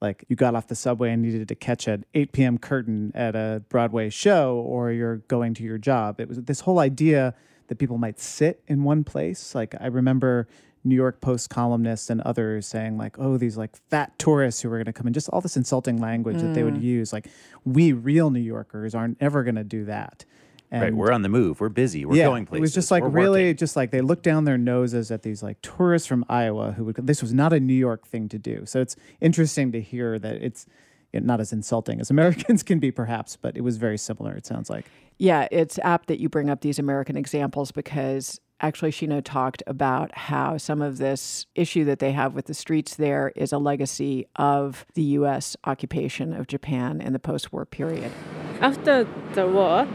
like 0.00 0.24
you 0.28 0.36
got 0.36 0.54
off 0.54 0.68
the 0.68 0.74
subway 0.74 1.10
and 1.10 1.22
needed 1.22 1.48
to 1.48 1.54
catch 1.54 1.88
an 1.88 2.04
8 2.14 2.32
p.m. 2.32 2.58
curtain 2.58 3.12
at 3.14 3.34
a 3.34 3.62
Broadway 3.68 4.10
show 4.10 4.56
or 4.56 4.92
you're 4.92 5.16
going 5.16 5.54
to 5.54 5.62
your 5.62 5.78
job. 5.78 6.20
It 6.20 6.28
was 6.28 6.38
this 6.42 6.60
whole 6.60 6.78
idea 6.78 7.34
that 7.66 7.78
people 7.78 7.98
might 7.98 8.18
sit 8.20 8.62
in 8.68 8.84
one 8.84 9.04
place. 9.04 9.54
Like 9.54 9.74
I 9.80 9.86
remember 9.86 10.48
New 10.84 10.94
York 10.94 11.20
Post 11.20 11.50
columnists 11.50 12.10
and 12.10 12.20
others 12.22 12.66
saying 12.66 12.96
like, 12.96 13.18
"Oh, 13.18 13.36
these 13.36 13.56
like 13.56 13.76
fat 13.90 14.18
tourists 14.18 14.62
who 14.62 14.68
are 14.70 14.76
going 14.76 14.86
to 14.86 14.92
come 14.92 15.06
in," 15.06 15.12
just 15.12 15.28
all 15.30 15.40
this 15.40 15.56
insulting 15.56 16.00
language 16.00 16.36
mm. 16.36 16.40
that 16.42 16.54
they 16.54 16.62
would 16.62 16.74
mm. 16.74 16.82
use. 16.82 17.12
Like, 17.12 17.28
we 17.64 17.92
real 17.92 18.30
New 18.30 18.40
Yorkers 18.40 18.94
aren't 18.94 19.18
ever 19.20 19.42
going 19.42 19.56
to 19.56 19.64
do 19.64 19.84
that. 19.86 20.24
And 20.70 20.82
right, 20.82 20.94
we're 20.94 21.12
on 21.12 21.22
the 21.22 21.28
move. 21.30 21.60
We're 21.60 21.70
busy. 21.70 22.04
We're 22.04 22.16
yeah, 22.16 22.26
going 22.26 22.44
places. 22.44 22.58
It 22.58 22.62
was 22.62 22.74
just 22.74 22.90
like 22.90 23.02
really, 23.06 23.44
working. 23.44 23.56
just 23.56 23.74
like 23.74 23.90
they 23.90 24.02
looked 24.02 24.22
down 24.22 24.44
their 24.44 24.58
noses 24.58 25.10
at 25.10 25.22
these 25.22 25.42
like 25.42 25.60
tourists 25.62 26.06
from 26.06 26.26
Iowa 26.28 26.72
who 26.72 26.84
would. 26.84 26.96
This 27.06 27.22
was 27.22 27.32
not 27.32 27.52
a 27.52 27.60
New 27.60 27.74
York 27.74 28.06
thing 28.06 28.28
to 28.28 28.38
do. 28.38 28.66
So 28.66 28.80
it's 28.80 28.94
interesting 29.20 29.72
to 29.72 29.80
hear 29.80 30.18
that 30.18 30.36
it's 30.36 30.66
not 31.14 31.40
as 31.40 31.52
insulting 31.52 32.00
as 32.00 32.10
Americans 32.10 32.62
can 32.62 32.78
be, 32.78 32.90
perhaps, 32.90 33.36
but 33.36 33.56
it 33.56 33.62
was 33.62 33.78
very 33.78 33.98
similar. 33.98 34.34
It 34.34 34.46
sounds 34.46 34.68
like. 34.68 34.86
Yeah, 35.16 35.48
it's 35.50 35.78
apt 35.80 36.08
that 36.08 36.20
you 36.20 36.28
bring 36.28 36.50
up 36.50 36.60
these 36.60 36.78
American 36.78 37.16
examples 37.16 37.72
because 37.72 38.38
actually 38.60 38.90
Shino 38.90 39.22
talked 39.24 39.62
about 39.66 40.16
how 40.16 40.58
some 40.58 40.82
of 40.82 40.98
this 40.98 41.46
issue 41.54 41.84
that 41.84 41.98
they 41.98 42.12
have 42.12 42.34
with 42.34 42.46
the 42.46 42.54
streets 42.54 42.96
there 42.96 43.32
is 43.36 43.52
a 43.52 43.58
legacy 43.58 44.26
of 44.36 44.86
the 44.94 45.02
U.S. 45.02 45.56
occupation 45.64 46.32
of 46.32 46.46
Japan 46.46 47.00
in 47.00 47.12
the 47.12 47.18
post-war 47.18 47.64
period. 47.66 48.12
After 48.60 49.06
the 49.34 49.46
war, 49.46 49.88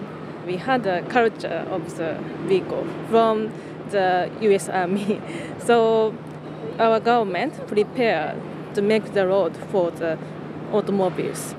we 0.45 0.57
had 0.57 0.85
a 0.85 1.01
culture 1.03 1.65
of 1.69 1.97
the 1.97 2.17
vehicle 2.47 2.85
from 3.09 3.51
the 3.89 4.29
U.S. 4.41 4.69
Army. 4.69 5.21
So 5.59 6.13
our 6.77 6.99
government 6.99 7.67
prepared 7.67 8.41
to 8.73 8.81
make 8.81 9.13
the 9.13 9.25
road 9.27 9.55
for 9.71 9.91
the 9.91 10.17
automobiles. 10.73 11.55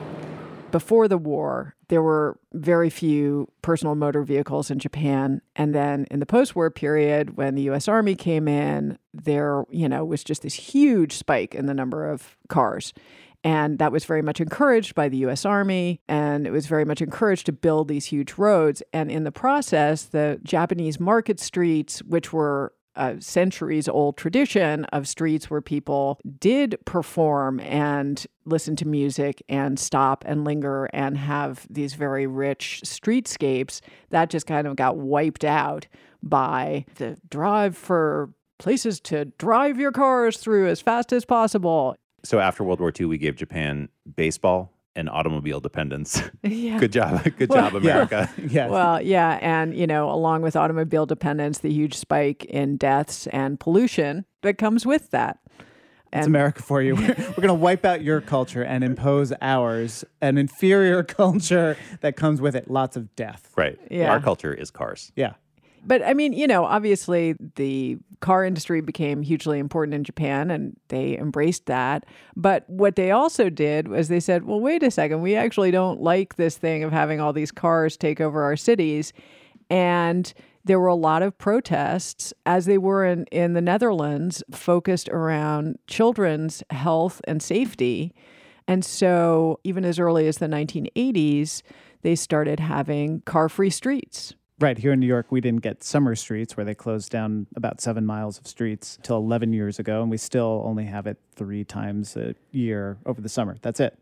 Before 0.70 1.08
the 1.08 1.16
war, 1.16 1.74
there 1.88 2.02
were 2.02 2.38
very 2.52 2.90
few 2.90 3.48
personal 3.62 3.94
motor 3.94 4.22
vehicles 4.22 4.70
in 4.70 4.78
Japan. 4.78 5.40
And 5.54 5.74
then 5.74 6.06
in 6.10 6.18
the 6.18 6.26
post-war 6.26 6.70
period, 6.70 7.36
when 7.36 7.54
the 7.54 7.62
U.S. 7.62 7.86
Army 7.88 8.14
came 8.14 8.48
in, 8.48 8.98
there, 9.12 9.64
you 9.70 9.88
know, 9.88 10.04
was 10.04 10.24
just 10.24 10.42
this 10.42 10.54
huge 10.54 11.12
spike 11.12 11.54
in 11.54 11.66
the 11.66 11.74
number 11.74 12.10
of 12.10 12.36
cars. 12.48 12.92
And 13.44 13.78
that 13.78 13.92
was 13.92 14.06
very 14.06 14.22
much 14.22 14.40
encouraged 14.40 14.94
by 14.94 15.08
the 15.08 15.18
US 15.18 15.44
Army. 15.44 16.00
And 16.08 16.46
it 16.46 16.50
was 16.50 16.66
very 16.66 16.84
much 16.84 17.02
encouraged 17.02 17.46
to 17.46 17.52
build 17.52 17.88
these 17.88 18.06
huge 18.06 18.34
roads. 18.38 18.82
And 18.92 19.10
in 19.10 19.24
the 19.24 19.30
process, 19.30 20.04
the 20.04 20.40
Japanese 20.42 20.98
market 20.98 21.38
streets, 21.38 22.02
which 22.02 22.32
were 22.32 22.72
a 22.96 23.20
centuries 23.20 23.88
old 23.88 24.16
tradition 24.16 24.84
of 24.86 25.08
streets 25.08 25.50
where 25.50 25.60
people 25.60 26.20
did 26.38 26.78
perform 26.84 27.58
and 27.60 28.24
listen 28.44 28.76
to 28.76 28.86
music 28.86 29.42
and 29.48 29.78
stop 29.78 30.22
and 30.26 30.44
linger 30.44 30.84
and 30.92 31.18
have 31.18 31.66
these 31.68 31.94
very 31.94 32.26
rich 32.26 32.82
streetscapes, 32.84 33.80
that 34.10 34.30
just 34.30 34.46
kind 34.46 34.66
of 34.66 34.76
got 34.76 34.96
wiped 34.96 35.44
out 35.44 35.86
by 36.22 36.84
the 36.94 37.16
drive 37.28 37.76
for 37.76 38.30
places 38.58 39.00
to 39.00 39.24
drive 39.38 39.78
your 39.78 39.92
cars 39.92 40.36
through 40.36 40.68
as 40.68 40.80
fast 40.80 41.12
as 41.12 41.24
possible. 41.24 41.96
So 42.24 42.40
after 42.40 42.64
World 42.64 42.80
War 42.80 42.92
II, 42.98 43.06
we 43.06 43.18
gave 43.18 43.36
Japan 43.36 43.88
baseball 44.16 44.72
and 44.96 45.08
automobile 45.10 45.60
dependence. 45.60 46.22
Yeah. 46.42 46.78
Good 46.78 46.92
job. 46.92 47.22
Good 47.38 47.50
job, 47.50 47.74
America. 47.74 48.30
Yeah. 48.48 48.68
Well, 48.68 49.02
yeah. 49.02 49.38
And, 49.42 49.76
you 49.76 49.86
know, 49.86 50.08
along 50.10 50.42
with 50.42 50.56
automobile 50.56 51.04
dependence, 51.06 51.58
the 51.58 51.70
huge 51.72 51.94
spike 51.94 52.44
in 52.44 52.76
deaths 52.76 53.26
and 53.28 53.58
pollution 53.58 54.24
that 54.42 54.56
comes 54.58 54.86
with 54.86 55.10
that. 55.10 55.38
It's 56.12 56.28
America 56.28 56.62
for 56.62 56.80
you. 56.80 56.94
We're, 56.94 57.08
we're 57.18 57.34
going 57.42 57.48
to 57.48 57.54
wipe 57.54 57.84
out 57.84 58.02
your 58.02 58.20
culture 58.20 58.62
and 58.62 58.84
impose 58.84 59.32
ours, 59.42 60.04
an 60.20 60.38
inferior 60.38 61.02
culture 61.20 61.76
that 62.02 62.14
comes 62.16 62.40
with 62.40 62.54
it 62.54 62.70
lots 62.70 62.96
of 62.96 63.14
death. 63.16 63.50
right. 63.56 63.76
Yeah. 63.90 64.12
Our 64.12 64.20
culture 64.20 64.54
is 64.54 64.70
cars. 64.70 65.10
Yeah. 65.16 65.34
But 65.86 66.02
I 66.02 66.14
mean, 66.14 66.32
you 66.32 66.46
know, 66.46 66.64
obviously 66.64 67.36
the 67.56 67.98
car 68.20 68.44
industry 68.44 68.80
became 68.80 69.22
hugely 69.22 69.58
important 69.58 69.94
in 69.94 70.02
Japan 70.02 70.50
and 70.50 70.76
they 70.88 71.18
embraced 71.18 71.66
that. 71.66 72.06
But 72.34 72.68
what 72.68 72.96
they 72.96 73.10
also 73.10 73.50
did 73.50 73.88
was 73.88 74.08
they 74.08 74.20
said, 74.20 74.44
well, 74.44 74.60
wait 74.60 74.82
a 74.82 74.90
second, 74.90 75.20
we 75.20 75.36
actually 75.36 75.70
don't 75.70 76.00
like 76.00 76.36
this 76.36 76.56
thing 76.56 76.84
of 76.84 76.92
having 76.92 77.20
all 77.20 77.32
these 77.32 77.52
cars 77.52 77.96
take 77.96 78.20
over 78.20 78.42
our 78.42 78.56
cities. 78.56 79.12
And 79.68 80.32
there 80.64 80.80
were 80.80 80.88
a 80.88 80.94
lot 80.94 81.22
of 81.22 81.36
protests, 81.36 82.32
as 82.46 82.64
they 82.64 82.78
were 82.78 83.04
in, 83.04 83.26
in 83.26 83.52
the 83.52 83.60
Netherlands, 83.60 84.42
focused 84.50 85.10
around 85.10 85.78
children's 85.86 86.62
health 86.70 87.20
and 87.24 87.42
safety. 87.42 88.14
And 88.66 88.82
so, 88.82 89.60
even 89.64 89.84
as 89.84 89.98
early 89.98 90.26
as 90.26 90.38
the 90.38 90.46
1980s, 90.46 91.60
they 92.00 92.14
started 92.14 92.60
having 92.60 93.20
car 93.22 93.50
free 93.50 93.68
streets. 93.68 94.34
Right. 94.60 94.78
Here 94.78 94.92
in 94.92 95.00
New 95.00 95.06
York, 95.06 95.26
we 95.30 95.40
didn't 95.40 95.62
get 95.62 95.82
summer 95.82 96.14
streets 96.14 96.56
where 96.56 96.64
they 96.64 96.74
closed 96.76 97.10
down 97.10 97.48
about 97.56 97.80
seven 97.80 98.06
miles 98.06 98.38
of 98.38 98.46
streets 98.46 98.98
till 99.02 99.16
11 99.16 99.52
years 99.52 99.80
ago. 99.80 100.00
And 100.00 100.10
we 100.10 100.16
still 100.16 100.62
only 100.64 100.84
have 100.84 101.08
it 101.08 101.18
three 101.34 101.64
times 101.64 102.16
a 102.16 102.36
year 102.52 102.98
over 103.04 103.20
the 103.20 103.28
summer. 103.28 103.56
That's 103.62 103.80
it. 103.80 103.98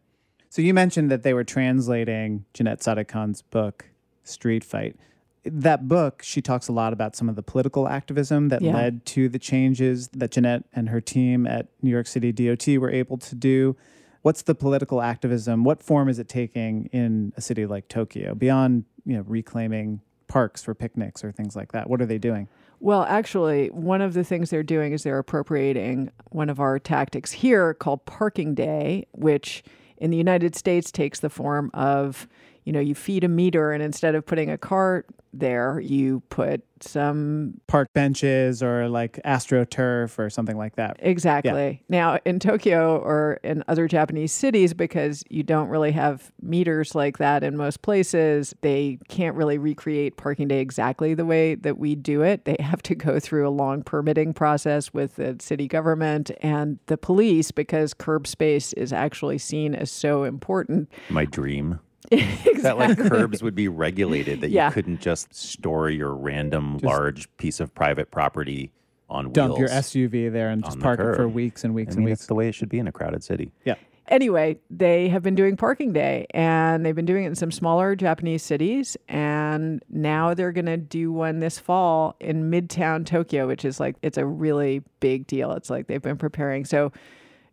So 0.50 0.60
you 0.60 0.74
mentioned 0.74 1.10
that 1.10 1.22
they 1.22 1.32
were 1.32 1.44
translating 1.44 2.44
Janette 2.52 2.82
Sadik-Khan's 2.82 3.40
book, 3.40 3.86
Street 4.24 4.62
Fight. 4.62 4.96
That 5.44 5.88
book, 5.88 6.22
she 6.22 6.42
talks 6.42 6.68
a 6.68 6.72
lot 6.72 6.92
about 6.92 7.16
some 7.16 7.30
of 7.30 7.34
the 7.34 7.42
political 7.42 7.88
activism 7.88 8.48
that 8.50 8.60
Yeah. 8.60 8.74
led 8.74 9.06
to 9.06 9.30
the 9.30 9.38
changes 9.38 10.08
that 10.08 10.32
Janette 10.32 10.64
and 10.74 10.90
her 10.90 11.00
team 11.00 11.46
at 11.46 11.68
New 11.80 11.90
York 11.90 12.06
City 12.06 12.30
DOT 12.30 12.76
were 12.76 12.90
able 12.90 13.16
to 13.16 13.34
do. 13.34 13.74
What's 14.20 14.42
the 14.42 14.54
political 14.54 15.00
activism? 15.00 15.64
What 15.64 15.82
form 15.82 16.10
is 16.10 16.18
it 16.18 16.28
taking 16.28 16.90
in 16.92 17.32
a 17.38 17.40
city 17.40 17.64
like 17.64 17.88
Tokyo 17.88 18.34
beyond, 18.34 18.84
you 19.06 19.16
know, 19.16 19.22
reclaiming 19.26 20.02
parks 20.32 20.62
for 20.62 20.74
picnics 20.74 21.22
or 21.22 21.30
things 21.30 21.54
like 21.54 21.72
that? 21.72 21.90
What 21.90 22.00
are 22.00 22.06
they 22.06 22.16
doing? 22.16 22.48
Well, 22.80 23.02
actually, 23.02 23.68
one 23.68 24.00
of 24.00 24.14
the 24.14 24.24
things 24.24 24.48
they're 24.48 24.62
doing 24.62 24.92
is 24.92 25.02
they're 25.02 25.18
appropriating 25.18 26.10
one 26.30 26.48
of 26.48 26.58
our 26.58 26.78
tactics 26.78 27.32
here 27.32 27.74
called 27.74 28.06
Parking 28.06 28.54
Day, 28.54 29.06
which 29.12 29.62
in 29.98 30.10
the 30.10 30.16
United 30.16 30.56
States 30.56 30.90
takes 30.90 31.20
the 31.20 31.28
form 31.28 31.70
of, 31.74 32.26
you 32.64 32.72
know, 32.72 32.80
you 32.80 32.94
feed 32.94 33.24
a 33.24 33.28
meter 33.28 33.72
and 33.72 33.82
instead 33.82 34.14
of 34.14 34.24
putting 34.24 34.50
a 34.50 34.58
cart 34.58 35.06
there, 35.32 35.80
you 35.80 36.20
put 36.28 36.62
some 36.80 37.60
Park 37.66 37.88
benches 37.94 38.62
or 38.62 38.88
like 38.88 39.20
astroturf 39.24 40.18
or 40.18 40.28
something 40.28 40.56
like 40.56 40.76
that. 40.76 40.96
Exactly. 41.00 41.82
Now, 41.88 42.18
in 42.24 42.38
Tokyo 42.38 42.98
or 42.98 43.40
in 43.42 43.64
other 43.68 43.88
Japanese 43.88 44.32
cities, 44.32 44.74
because 44.74 45.24
you 45.30 45.42
don't 45.42 45.68
really 45.68 45.92
have 45.92 46.32
meters 46.42 46.94
like 46.94 47.18
that 47.18 47.42
in 47.42 47.56
most 47.56 47.82
places, 47.82 48.54
they 48.60 48.98
can't 49.08 49.36
really 49.36 49.58
recreate 49.58 50.16
parking 50.16 50.48
day 50.48 50.60
exactly 50.60 51.14
the 51.14 51.24
way 51.24 51.54
that 51.54 51.78
we 51.78 51.94
do 51.94 52.22
it. 52.22 52.44
They 52.44 52.56
have 52.60 52.82
to 52.82 52.94
go 52.94 53.18
through 53.18 53.48
a 53.48 53.50
long 53.50 53.82
permitting 53.82 54.34
process 54.34 54.92
with 54.92 55.16
the 55.16 55.36
city 55.40 55.68
government 55.68 56.30
and 56.42 56.78
the 56.86 56.98
police 56.98 57.50
because 57.50 57.94
curb 57.94 58.26
space 58.26 58.72
is 58.74 58.92
actually 58.92 59.38
seen 59.38 59.74
as 59.74 59.90
so 59.90 60.24
important. 60.24 60.90
My 61.08 61.24
dream. 61.24 61.80
That 62.62 62.78
like 62.78 62.96
curbs 62.98 63.42
would 63.42 63.54
be 63.54 63.68
regulated, 63.68 64.40
that 64.42 64.50
Yeah. 64.50 64.68
you 64.68 64.72
couldn't 64.72 65.00
just 65.00 65.34
store 65.34 65.90
your 65.90 66.14
random 66.14 66.78
large 66.82 67.34
piece 67.38 67.58
of 67.60 67.74
private 67.74 68.10
property 68.10 68.70
on 69.10 69.32
Dump 69.32 69.58
your. 69.58 69.68
SUV 69.68 70.32
there 70.32 70.50
and 70.50 70.62
just 70.62 70.74
on 70.74 70.78
the 70.78 70.82
park 70.82 71.00
it 71.00 71.16
for 71.16 71.28
weeks 71.28 71.64
and 71.64 71.74
weeks 71.74 71.90
I 71.90 71.96
and 71.96 71.98
mean, 72.00 72.04
weeks. 72.12 72.20
it's 72.20 72.26
the 72.28 72.34
way 72.34 72.48
it 72.48 72.54
should 72.54 72.68
be 72.68 72.78
in 72.78 72.86
a 72.88 72.92
crowded 72.92 73.22
city. 73.24 73.52
Yeah. 73.64 73.74
Anyway, 74.08 74.58
they 74.68 75.08
have 75.08 75.22
been 75.22 75.34
doing 75.34 75.56
parking 75.56 75.92
day 75.92 76.26
and 76.34 76.84
they've 76.84 76.94
been 76.94 77.04
doing 77.06 77.24
it 77.24 77.28
in 77.28 77.34
some 77.34 77.50
smaller 77.52 77.94
Japanese 77.96 78.42
cities. 78.42 78.96
And 79.08 79.82
now 79.88 80.34
they're 80.34 80.52
going 80.52 80.66
to 80.66 80.76
do 80.76 81.12
one 81.12 81.38
this 81.40 81.58
fall 81.58 82.16
in 82.20 82.50
Midtown 82.50 83.06
Tokyo, 83.06 83.46
which 83.46 83.64
is 83.64 83.78
like, 83.80 83.96
it's 84.02 84.18
a 84.18 84.26
really 84.26 84.82
big 85.00 85.26
deal. 85.26 85.52
It's 85.52 85.70
like 85.70 85.86
they've 85.86 86.02
been 86.02 86.18
preparing. 86.18 86.64
So, 86.64 86.92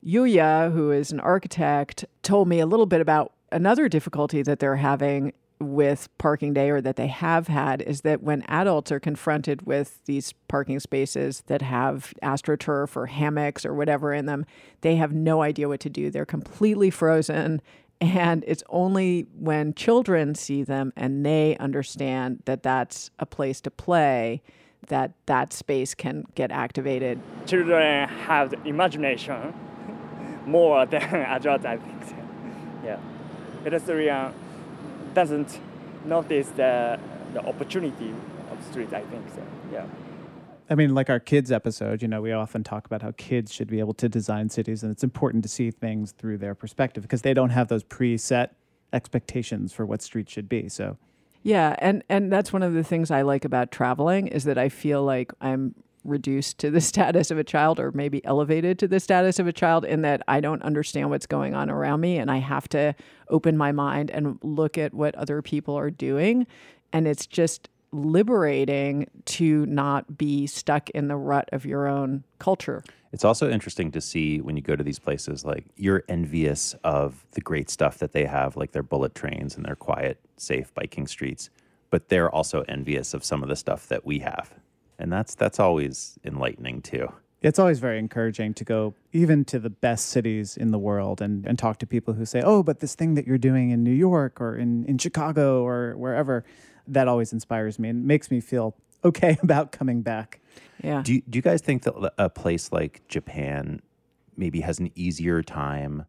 Yuya, 0.06 0.72
who 0.74 0.92
is 0.92 1.12
an 1.12 1.20
architect, 1.20 2.06
told 2.24 2.48
me 2.48 2.60
a 2.60 2.66
little 2.66 2.86
bit 2.86 3.02
about 3.02 3.34
another 3.52 3.90
difficulty 3.90 4.42
that 4.42 4.60
they're 4.60 4.76
having 4.76 5.34
with 5.60 6.08
parking 6.18 6.54
day 6.54 6.70
or 6.70 6.80
that 6.80 6.96
they 6.96 7.08
have 7.08 7.48
had 7.48 7.82
is 7.82 8.02
that 8.02 8.24
when 8.24 8.44
adults 8.48 8.92
are 8.92 9.00
confronted 9.00 9.64
with 9.64 10.04
these 10.06 10.34
parking 10.48 10.80
spaces 10.80 11.44
that 11.48 11.62
have 11.62 12.14
astroturf 12.24 12.96
or 12.96 13.08
hammocks 13.08 13.66
or 13.66 13.74
whatever 13.74 14.14
in 14.14 14.26
them, 14.26 14.46
they 14.82 14.96
have 14.96 15.12
no 15.12 15.42
idea 15.42 15.68
what 15.68 15.82
to 15.82 15.90
do. 15.90 16.10
They're 16.10 16.26
completely 16.26 16.90
frozen. 16.90 17.62
And 18.00 18.46
it's 18.48 18.64
only 18.70 19.28
when 19.38 19.74
children 19.74 20.34
see 20.34 20.64
them 20.64 20.94
and 20.96 21.26
they 21.26 21.58
understand 21.58 22.42
that 22.46 22.64
that's 22.64 23.12
a 23.20 23.26
place 23.26 23.60
to 23.62 23.72
play 23.72 24.42
that 24.88 25.12
that 25.26 25.52
space 25.52 25.94
can 25.94 26.24
get 26.36 26.52
activated. 26.52 27.20
children 27.46 28.08
have 28.08 28.52
the 28.52 28.64
imagination 28.64 29.54
more 30.46 30.86
than 30.86 31.02
adults, 31.04 31.66
I 31.66 31.76
think. 31.76 32.19
So. 33.64 33.96
Yeah, 33.96 34.32
pedestrian 34.32 34.34
doesn't 35.14 35.60
notice 36.06 36.50
the 36.50 37.00
the 37.34 37.46
opportunity 37.46 38.14
of 38.52 38.64
street. 38.66 38.94
I 38.94 39.02
think 39.02 39.30
so. 39.36 39.44
Yeah. 39.72 39.86
I 40.72 40.76
mean, 40.76 40.94
like 40.94 41.10
our 41.10 41.20
kids 41.20 41.52
episode, 41.52 42.02
you 42.02 42.08
know, 42.08 42.22
we 42.22 42.32
often 42.32 42.64
talk 42.64 42.86
about 42.86 43.02
how 43.02 43.12
kids 43.18 43.52
should 43.52 43.68
be 43.68 43.80
able 43.80 43.96
to 43.96 44.08
design 44.08 44.50
cities, 44.50 44.84
and 44.84 44.92
it's 44.92 45.04
important 45.04 45.44
to 45.44 45.50
see 45.50 45.72
things 45.72 46.12
through 46.12 46.38
their 46.38 46.54
perspective 46.54 47.02
because 47.02 47.24
they 47.24 47.34
don't 47.34 47.50
have 47.50 47.70
those 47.70 47.84
preset 47.84 48.50
expectations 48.94 49.74
for 49.74 49.86
what 49.86 50.02
streets 50.02 50.32
should 50.32 50.48
be. 50.48 50.70
So, 50.70 50.98
Yeah, 51.42 51.76
and 51.80 52.04
and 52.10 52.32
that's 52.32 52.54
one 52.54 52.64
of 52.64 52.74
the 52.74 52.84
things 52.84 53.10
I 53.10 53.24
like 53.24 53.46
about 53.46 53.72
traveling 53.72 54.28
is 54.28 54.44
that 54.44 54.58
I 54.58 54.70
feel 54.70 55.04
like 55.04 55.32
I'm 55.42 55.74
reduced 56.04 56.58
to 56.60 56.72
the 56.72 56.82
status 56.92 57.32
of 57.32 57.38
a 57.38 57.44
child 57.44 57.80
or 57.80 57.92
maybe 57.92 58.24
elevated 58.26 58.80
to 58.80 58.88
the 58.88 59.00
status 59.00 59.40
of 59.40 59.48
a 59.48 59.54
child 59.54 59.86
in 59.86 60.02
that 60.02 60.22
I 60.28 60.40
don't 60.40 60.62
understand 60.62 61.10
what's 61.10 61.26
going 61.26 61.54
on 61.54 61.70
around 61.70 62.02
me 62.02 62.18
and 62.18 62.32
I 62.32 62.38
have 62.38 62.68
to 62.70 62.96
open 63.30 63.58
my 63.58 63.72
mind 63.72 64.12
and 64.12 64.40
look 64.42 64.78
at 64.78 64.94
what 64.94 65.16
other 65.16 65.42
people 65.42 65.76
are 65.76 65.92
doing 65.92 66.48
and 66.92 67.08
it's 67.08 67.28
just 67.28 67.70
liberating 67.92 69.10
to 69.26 69.66
not 69.66 70.18
be 70.18 70.48
stuck 70.48 70.90
in 70.92 71.08
the 71.08 71.16
rut 71.16 71.50
of 71.52 71.66
your 71.66 71.88
own 71.88 72.24
culture. 72.38 72.84
It's 73.12 73.26
also 73.26 73.50
interesting 73.50 73.92
to 73.92 74.02
see 74.02 74.40
when 74.40 74.56
you 74.56 74.62
go 74.62 74.76
to 74.76 74.84
these 74.84 75.00
places, 75.00 75.44
like 75.44 75.66
you're 75.76 76.04
envious 76.08 76.76
of 76.84 77.26
the 77.32 77.42
great 77.42 77.70
stuff 77.70 77.98
that 77.98 78.12
they 78.12 78.26
have, 78.26 78.56
like 78.56 78.72
their 78.72 78.84
bullet 78.84 79.16
trains 79.16 79.56
and 79.56 79.66
their 79.66 79.76
quiet, 79.76 80.20
safe 80.38 80.74
biking 80.76 81.08
streets. 81.08 81.50
But 81.90 82.10
they're 82.10 82.30
also 82.30 82.64
envious 82.68 83.16
of 83.16 83.24
some 83.24 83.42
of 83.42 83.50
the 83.50 83.56
stuff 83.56 83.88
that 83.88 84.06
we 84.06 84.20
have. 84.20 84.54
And 85.00 85.12
that's 85.12 85.34
that's 85.34 85.60
always 85.60 86.20
enlightening 86.24 86.82
too. 86.82 87.08
it's 87.42 87.58
always 87.58 87.80
very 87.80 87.98
encouraging 87.98 88.54
to 88.54 88.66
go 88.66 88.94
even 89.14 89.46
to 89.46 89.60
the 89.60 89.70
best 89.70 90.08
cities 90.08 90.58
in 90.58 90.72
the 90.72 90.78
world 90.78 91.22
and, 91.22 91.46
and 91.46 91.58
talk 91.58 91.80
to 91.80 91.88
people 91.88 92.14
who 92.14 92.26
say, 92.26 92.42
oh, 92.44 92.62
but 92.62 92.82
this 92.82 92.96
thing 92.96 93.16
that 93.16 93.26
you're 93.26 93.38
doing 93.38 93.72
in 93.72 93.82
New 93.82 93.94
York 93.94 94.42
or 94.42 94.58
in, 94.58 94.84
in 94.86 94.98
Chicago 94.98 95.66
or 95.66 95.96
wherever, 95.96 96.44
that 96.86 97.08
always 97.08 97.32
inspires 97.32 97.80
me 97.80 97.90
and 97.90 98.06
makes 98.06 98.30
me 98.30 98.42
feel 98.42 98.76
okay 99.06 99.38
about 99.44 99.72
coming 99.72 100.02
back. 100.02 100.42
Yeah. 100.84 101.02
Do 101.02 101.14
you, 101.14 101.22
do 101.30 101.38
you 101.38 101.42
guys 101.42 101.62
think 101.62 101.84
that 101.84 102.14
a 102.18 102.30
place 102.30 102.72
like 102.72 103.08
Japan 103.08 103.82
maybe 104.36 104.62
has 104.62 104.80
an 104.80 104.92
easier 104.96 105.42
time 105.42 106.06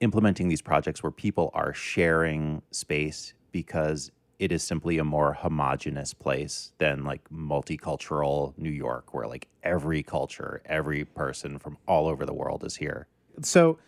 implementing 0.00 0.48
these 0.48 0.62
projects 0.62 1.02
where 1.02 1.12
people 1.12 1.50
are 1.54 1.72
sharing 1.72 2.62
space 2.70 3.34
because 3.52 4.10
it 4.42 4.50
is 4.50 4.60
simply 4.64 4.98
a 4.98 5.04
more 5.04 5.34
homogenous 5.34 6.12
place 6.12 6.72
than 6.78 7.04
like 7.04 7.22
multicultural 7.30 8.52
New 8.58 8.72
York, 8.72 9.14
where 9.14 9.28
like 9.28 9.46
every 9.62 10.02
culture, 10.02 10.60
every 10.64 11.04
person 11.04 11.60
from 11.60 11.78
all 11.86 12.08
over 12.08 12.26
the 12.26 12.34
world 12.34 12.64
is 12.64 12.74
here? 12.74 13.06
So, 13.42 13.78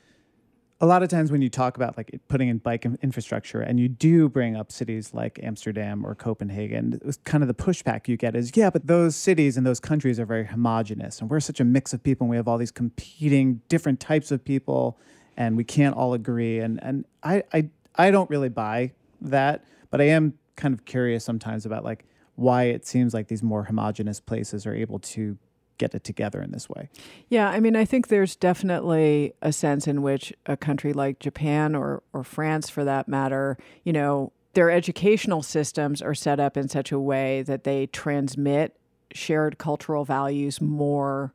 a 0.80 0.86
lot 0.86 1.02
of 1.02 1.08
times 1.08 1.32
when 1.32 1.42
you 1.42 1.48
talk 1.48 1.76
about 1.76 1.96
like 1.96 2.20
putting 2.28 2.48
in 2.48 2.58
bike 2.58 2.84
infrastructure 2.84 3.62
and 3.62 3.80
you 3.80 3.88
do 3.88 4.28
bring 4.28 4.54
up 4.54 4.70
cities 4.70 5.12
like 5.12 5.40
Amsterdam 5.42 6.06
or 6.06 6.14
Copenhagen, 6.14 6.92
it 6.92 7.04
was 7.04 7.16
kind 7.24 7.42
of 7.42 7.48
the 7.48 7.54
pushback 7.54 8.06
you 8.06 8.16
get 8.16 8.36
is, 8.36 8.52
yeah, 8.54 8.70
but 8.70 8.86
those 8.86 9.16
cities 9.16 9.56
and 9.56 9.66
those 9.66 9.80
countries 9.80 10.20
are 10.20 10.26
very 10.26 10.44
homogenous 10.44 11.20
and 11.20 11.28
we're 11.28 11.40
such 11.40 11.58
a 11.58 11.64
mix 11.64 11.92
of 11.92 12.02
people 12.02 12.26
and 12.26 12.30
we 12.30 12.36
have 12.36 12.46
all 12.46 12.58
these 12.58 12.70
competing 12.70 13.60
different 13.68 13.98
types 13.98 14.30
of 14.30 14.44
people 14.44 14.98
and 15.36 15.56
we 15.56 15.64
can't 15.64 15.96
all 15.96 16.14
agree. 16.14 16.60
And, 16.60 16.80
and 16.82 17.06
I, 17.24 17.42
I, 17.52 17.68
I 17.96 18.12
don't 18.12 18.30
really 18.30 18.50
buy 18.50 18.92
that, 19.20 19.64
but 19.90 20.00
I 20.00 20.04
am 20.04 20.34
kind 20.56 20.74
of 20.74 20.84
curious 20.84 21.24
sometimes 21.24 21.66
about 21.66 21.84
like, 21.84 22.04
why 22.36 22.64
it 22.64 22.86
seems 22.86 23.14
like 23.14 23.28
these 23.28 23.42
more 23.42 23.64
homogenous 23.64 24.20
places 24.20 24.66
are 24.66 24.74
able 24.74 24.98
to 24.98 25.38
get 25.78 25.94
it 25.94 26.04
together 26.04 26.40
in 26.40 26.52
this 26.52 26.68
way. 26.68 26.88
Yeah, 27.28 27.48
I 27.48 27.60
mean, 27.60 27.76
I 27.76 27.84
think 27.84 28.08
there's 28.08 28.36
definitely 28.36 29.34
a 29.42 29.52
sense 29.52 29.86
in 29.86 30.02
which 30.02 30.32
a 30.46 30.56
country 30.56 30.92
like 30.92 31.18
Japan 31.18 31.74
or 31.74 32.02
or 32.12 32.24
France, 32.24 32.70
for 32.70 32.84
that 32.84 33.08
matter, 33.08 33.56
you 33.82 33.92
know, 33.92 34.32
their 34.54 34.70
educational 34.70 35.42
systems 35.42 36.00
are 36.00 36.14
set 36.14 36.38
up 36.38 36.56
in 36.56 36.68
such 36.68 36.92
a 36.92 36.98
way 36.98 37.42
that 37.42 37.64
they 37.64 37.86
transmit 37.86 38.76
shared 39.12 39.58
cultural 39.58 40.04
values 40.04 40.60
more 40.60 41.32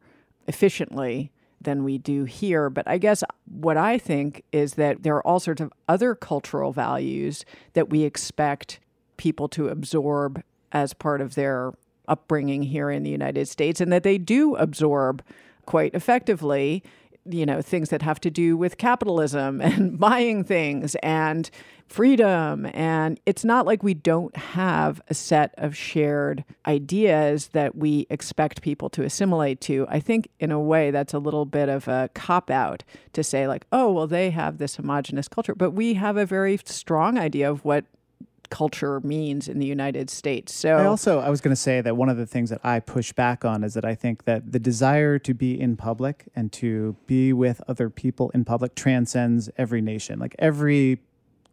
efficiently 0.47 1.31
than 1.61 1.83
we 1.83 1.97
do 1.97 2.23
here. 2.23 2.69
But 2.69 2.87
I 2.87 2.97
guess 2.97 3.23
what 3.45 3.77
I 3.77 3.97
think 3.97 4.43
is 4.51 4.75
that 4.75 5.03
there 5.03 5.15
are 5.15 5.27
all 5.27 5.39
sorts 5.39 5.61
of 5.61 5.71
other 5.87 6.15
cultural 6.15 6.71
values 6.71 7.43
that 7.73 7.89
we 7.89 8.03
expect 8.03 8.79
people 9.19 9.47
to 9.49 9.67
absorb 9.67 10.41
as 10.71 10.93
part 10.95 11.21
of 11.21 11.35
their 11.35 11.73
upbringing 12.07 12.63
here 12.63 12.89
in 12.89 13.03
the 13.03 13.11
United 13.11 13.47
States 13.47 13.79
and 13.79 13.93
that 13.93 14.01
they 14.01 14.17
do 14.17 14.55
absorb 14.55 15.21
quite 15.65 15.93
effectively 15.93 16.81
you 17.25 17.45
know 17.45 17.61
things 17.61 17.89
that 17.89 18.01
have 18.01 18.19
to 18.19 18.29
do 18.29 18.57
with 18.57 18.77
capitalism 18.77 19.61
and 19.69 19.99
buying 19.99 20.43
things 20.43 20.95
and 21.03 21.49
freedom. 21.87 22.67
And 22.73 23.19
it's 23.25 23.43
not 23.43 23.65
like 23.65 23.81
we 23.81 23.95
don't 23.95 24.35
have 24.37 25.01
a 25.07 25.15
set 25.15 25.55
of 25.57 25.75
shared 25.75 26.43
ideas 26.67 27.47
that 27.49 27.75
we 27.75 28.05
expect 28.11 28.61
people 28.61 28.91
to 28.91 29.03
assimilate 29.03 29.59
to. 29.61 29.87
I 29.89 29.99
think 29.99 30.29
in 30.39 30.51
a 30.51 30.59
way 30.59 30.91
that's 30.91 31.15
a 31.15 31.19
little 31.19 31.45
bit 31.45 31.67
of 31.67 31.87
a 31.87 32.09
cop 32.13 32.51
out 32.51 32.83
to 33.13 33.23
say 33.23 33.47
like 33.47 33.65
oh 33.71 33.91
well 33.91 34.07
they 34.07 34.29
have 34.29 34.57
this 34.57 34.75
homogenous 34.75 35.27
culture. 35.27 35.55
But 35.55 35.71
we 35.71 35.95
have 35.95 36.17
a 36.17 36.25
very 36.25 36.59
strong 36.65 37.17
idea 37.17 37.49
of 37.49 37.65
what 37.65 37.85
culture 38.49 38.99
means 39.01 39.47
in 39.47 39.59
the 39.59 39.65
United 39.65 40.09
States. 40.09 40.53
So 40.53 40.75
I 40.75 40.85
also 40.85 41.19
I 41.19 41.29
was 41.29 41.41
going 41.41 41.51
to 41.51 41.61
say 41.61 41.81
that 41.81 41.95
one 41.95 42.09
of 42.09 42.17
the 42.17 42.25
things 42.25 42.49
that 42.49 42.59
I 42.63 42.79
push 42.79 43.13
back 43.13 43.45
on 43.45 43.63
is 43.63 43.73
that 43.75 43.85
I 43.85 43.95
think 43.95 44.25
that 44.25 44.51
the 44.51 44.59
desire 44.59 45.19
to 45.19 45.33
be 45.33 45.59
in 45.59 45.77
public 45.77 46.27
and 46.35 46.51
to 46.53 46.95
be 47.05 47.33
with 47.33 47.61
other 47.67 47.89
people 47.89 48.29
in 48.31 48.45
public 48.45 48.75
transcends 48.75 49.49
every 49.57 49.81
nation. 49.81 50.19
Like 50.19 50.35
every 50.39 50.99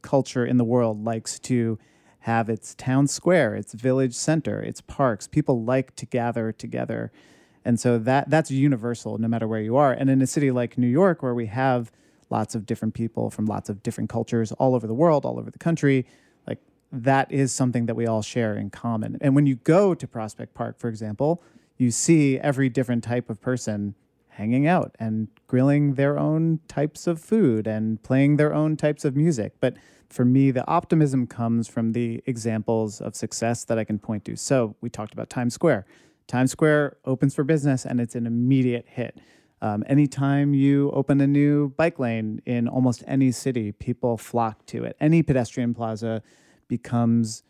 culture 0.02 0.44
in 0.44 0.56
the 0.56 0.64
world 0.64 1.04
likes 1.04 1.38
to 1.40 1.78
have 2.20 2.48
its 2.48 2.74
town 2.74 3.06
square, 3.06 3.54
its 3.54 3.72
village 3.72 4.14
center, 4.14 4.60
its 4.60 4.80
parks. 4.80 5.28
People 5.28 5.62
like 5.62 5.94
to 5.96 6.06
gather 6.06 6.50
together. 6.50 7.12
And 7.64 7.78
so 7.78 7.98
that 7.98 8.30
that's 8.30 8.50
universal 8.50 9.18
no 9.18 9.28
matter 9.28 9.46
where 9.46 9.60
you 9.60 9.76
are. 9.76 9.92
And 9.92 10.08
in 10.08 10.22
a 10.22 10.26
city 10.26 10.50
like 10.50 10.78
New 10.78 10.88
York 10.88 11.22
where 11.22 11.34
we 11.34 11.46
have 11.46 11.92
lots 12.30 12.54
of 12.54 12.66
different 12.66 12.94
people 12.94 13.30
from 13.30 13.46
lots 13.46 13.68
of 13.68 13.82
different 13.82 14.10
cultures 14.10 14.50
all 14.52 14.74
over 14.74 14.86
the 14.86 14.94
world, 14.94 15.24
all 15.24 15.38
over 15.38 15.50
the 15.50 15.58
country, 15.58 16.06
that 16.92 17.30
is 17.30 17.52
something 17.52 17.86
that 17.86 17.94
we 17.94 18.06
all 18.06 18.22
share 18.22 18.56
in 18.56 18.70
common. 18.70 19.18
And 19.20 19.34
when 19.34 19.46
you 19.46 19.56
go 19.56 19.94
to 19.94 20.06
Prospect 20.06 20.54
Park, 20.54 20.78
for 20.78 20.88
example, 20.88 21.42
you 21.76 21.90
see 21.90 22.38
every 22.38 22.68
different 22.68 23.04
type 23.04 23.28
of 23.28 23.40
person 23.40 23.94
hanging 24.28 24.66
out 24.66 24.94
and 24.98 25.28
grilling 25.46 25.94
their 25.94 26.18
own 26.18 26.60
types 26.68 27.06
of 27.06 27.20
food 27.20 27.66
and 27.66 28.02
playing 28.02 28.36
their 28.36 28.52
own 28.54 28.76
types 28.76 29.04
of 29.04 29.16
music. 29.16 29.54
But 29.60 29.76
for 30.08 30.24
me, 30.24 30.50
the 30.50 30.66
optimism 30.68 31.26
comes 31.26 31.68
from 31.68 31.92
the 31.92 32.22
examples 32.26 33.00
of 33.00 33.16
success 33.16 33.64
that 33.64 33.78
I 33.78 33.84
can 33.84 33.98
point 33.98 34.24
to. 34.26 34.36
So 34.36 34.76
we 34.80 34.90
talked 34.90 35.12
about 35.12 35.30
Times 35.30 35.54
Square. 35.54 35.86
Times 36.26 36.50
Square 36.50 36.98
opens 37.04 37.34
for 37.34 37.44
business 37.44 37.84
and 37.84 38.00
it's 38.00 38.14
an 38.14 38.26
immediate 38.26 38.86
hit. 38.88 39.18
Um, 39.62 39.84
anytime 39.86 40.52
you 40.52 40.90
open 40.90 41.20
a 41.20 41.26
new 41.26 41.70
bike 41.70 41.98
lane 41.98 42.42
in 42.44 42.68
almost 42.68 43.02
any 43.06 43.32
city, 43.32 43.72
people 43.72 44.18
flock 44.18 44.66
to 44.66 44.84
it. 44.84 44.96
Any 45.00 45.22
pedestrian 45.22 45.72
plaza 45.72 46.22
becomes 46.68 47.42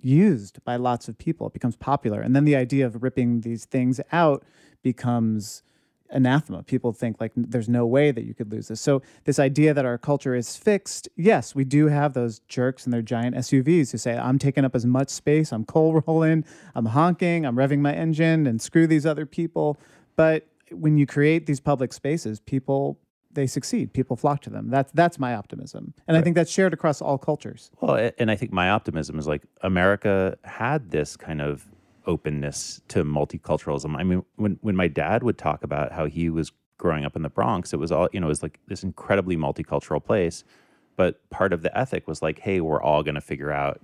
used 0.00 0.62
by 0.64 0.76
lots 0.76 1.08
of 1.08 1.18
people. 1.18 1.46
It 1.46 1.52
becomes 1.52 1.76
popular. 1.76 2.20
And 2.20 2.36
then 2.36 2.44
the 2.44 2.56
idea 2.56 2.86
of 2.86 3.02
ripping 3.02 3.40
these 3.40 3.64
things 3.64 4.00
out 4.12 4.44
becomes 4.82 5.62
anathema. 6.10 6.62
People 6.62 6.92
think 6.92 7.20
like 7.20 7.32
there's 7.34 7.68
no 7.68 7.86
way 7.86 8.10
that 8.10 8.24
you 8.24 8.34
could 8.34 8.52
lose 8.52 8.68
this. 8.68 8.80
So 8.80 9.02
this 9.24 9.38
idea 9.38 9.74
that 9.74 9.84
our 9.84 9.98
culture 9.98 10.34
is 10.34 10.56
fixed, 10.56 11.08
yes, 11.16 11.54
we 11.54 11.64
do 11.64 11.88
have 11.88 12.12
those 12.12 12.40
jerks 12.40 12.86
in 12.86 12.92
their 12.92 13.02
giant 13.02 13.34
SUVs 13.36 13.92
who 13.92 13.98
say, 13.98 14.16
I'm 14.16 14.38
taking 14.38 14.64
up 14.64 14.74
as 14.74 14.86
much 14.86 15.08
space, 15.08 15.52
I'm 15.52 15.64
coal 15.64 16.02
rolling, 16.06 16.44
I'm 16.74 16.86
honking, 16.86 17.44
I'm 17.44 17.56
revving 17.56 17.80
my 17.80 17.94
engine, 17.94 18.46
and 18.46 18.60
screw 18.60 18.86
these 18.86 19.06
other 19.06 19.26
people. 19.26 19.78
But 20.16 20.46
when 20.70 20.96
you 20.96 21.06
create 21.06 21.46
these 21.46 21.60
public 21.60 21.92
spaces, 21.92 22.40
people 22.40 22.98
they 23.34 23.46
succeed. 23.46 23.92
People 23.92 24.16
flock 24.16 24.40
to 24.42 24.50
them. 24.50 24.70
That's 24.70 24.90
that's 24.92 25.18
my 25.18 25.34
optimism, 25.34 25.94
and 26.06 26.14
right. 26.14 26.20
I 26.20 26.22
think 26.22 26.36
that's 26.36 26.50
shared 26.50 26.72
across 26.72 27.00
all 27.02 27.18
cultures. 27.18 27.70
Well, 27.80 28.10
and 28.18 28.30
I 28.30 28.36
think 28.36 28.52
my 28.52 28.70
optimism 28.70 29.18
is 29.18 29.26
like 29.26 29.42
America 29.62 30.38
had 30.44 30.90
this 30.90 31.16
kind 31.16 31.40
of 31.40 31.66
openness 32.06 32.82
to 32.88 33.04
multiculturalism. 33.04 33.96
I 33.96 34.04
mean, 34.04 34.24
when 34.36 34.58
when 34.62 34.76
my 34.76 34.88
dad 34.88 35.22
would 35.22 35.38
talk 35.38 35.64
about 35.64 35.92
how 35.92 36.06
he 36.06 36.30
was 36.30 36.52
growing 36.78 37.04
up 37.04 37.16
in 37.16 37.22
the 37.22 37.28
Bronx, 37.28 37.72
it 37.72 37.78
was 37.78 37.92
all 37.92 38.08
you 38.12 38.20
know, 38.20 38.26
it 38.26 38.30
was 38.30 38.42
like 38.42 38.60
this 38.66 38.82
incredibly 38.82 39.36
multicultural 39.36 40.02
place. 40.02 40.44
But 40.96 41.28
part 41.30 41.52
of 41.52 41.62
the 41.62 41.76
ethic 41.76 42.06
was 42.06 42.22
like, 42.22 42.38
hey, 42.38 42.60
we're 42.60 42.80
all 42.80 43.02
going 43.02 43.16
to 43.16 43.20
figure 43.20 43.50
out 43.50 43.80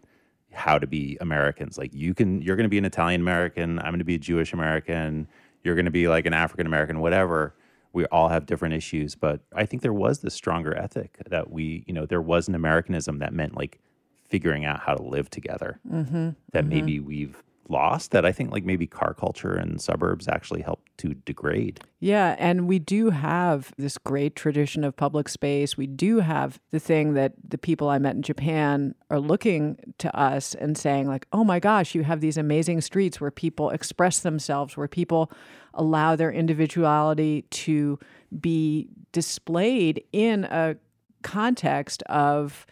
how 0.52 0.78
to 0.78 0.86
be 0.86 1.18
Americans. 1.20 1.76
Like 1.76 1.92
you 1.92 2.14
can, 2.14 2.40
you're 2.40 2.56
going 2.56 2.64
to 2.64 2.70
be 2.70 2.78
an 2.78 2.84
Italian 2.84 3.20
American. 3.20 3.80
I'm 3.80 3.86
going 3.86 3.98
to 3.98 4.04
be 4.04 4.14
a 4.14 4.18
Jewish 4.18 4.52
American. 4.52 5.26
You're 5.64 5.74
going 5.74 5.86
to 5.86 5.90
be 5.90 6.06
like 6.06 6.26
an 6.26 6.34
African 6.34 6.66
American, 6.66 7.00
whatever 7.00 7.54
we 7.92 8.04
all 8.06 8.28
have 8.28 8.46
different 8.46 8.74
issues, 8.74 9.14
but 9.14 9.40
I 9.54 9.66
think 9.66 9.82
there 9.82 9.92
was 9.92 10.20
this 10.20 10.34
stronger 10.34 10.76
ethic 10.76 11.18
that 11.28 11.50
we, 11.50 11.84
you 11.86 11.94
know, 11.94 12.06
there 12.06 12.22
was 12.22 12.48
an 12.48 12.54
Americanism 12.54 13.18
that 13.18 13.32
meant 13.32 13.56
like 13.56 13.80
figuring 14.28 14.64
out 14.64 14.80
how 14.80 14.94
to 14.94 15.02
live 15.02 15.28
together 15.28 15.80
mm-hmm, 15.88 16.30
that 16.52 16.64
mm-hmm. 16.64 16.68
maybe 16.68 17.00
we've 17.00 17.42
lost 17.70 18.10
that 18.10 18.26
I 18.26 18.32
think 18.32 18.50
like 18.50 18.64
maybe 18.64 18.86
car 18.86 19.14
culture 19.14 19.54
and 19.54 19.80
suburbs 19.80 20.28
actually 20.28 20.62
help 20.62 20.82
to 20.98 21.14
degrade. 21.14 21.80
Yeah, 22.00 22.34
and 22.38 22.66
we 22.66 22.78
do 22.78 23.10
have 23.10 23.72
this 23.78 23.96
great 23.96 24.34
tradition 24.34 24.84
of 24.84 24.96
public 24.96 25.28
space. 25.28 25.76
We 25.76 25.86
do 25.86 26.18
have 26.18 26.60
the 26.70 26.80
thing 26.80 27.14
that 27.14 27.34
the 27.46 27.58
people 27.58 27.88
I 27.88 27.98
met 27.98 28.16
in 28.16 28.22
Japan 28.22 28.94
are 29.10 29.20
looking 29.20 29.78
to 29.98 30.14
us 30.18 30.54
and 30.54 30.76
saying 30.76 31.06
like, 31.06 31.26
"Oh 31.32 31.44
my 31.44 31.60
gosh, 31.60 31.94
you 31.94 32.02
have 32.02 32.20
these 32.20 32.36
amazing 32.36 32.80
streets 32.80 33.20
where 33.20 33.30
people 33.30 33.70
express 33.70 34.20
themselves, 34.20 34.76
where 34.76 34.88
people 34.88 35.30
allow 35.74 36.16
their 36.16 36.32
individuality 36.32 37.42
to 37.50 37.98
be 38.40 38.88
displayed 39.12 40.02
in 40.12 40.44
a 40.44 40.76
context 41.22 42.02
of 42.04 42.66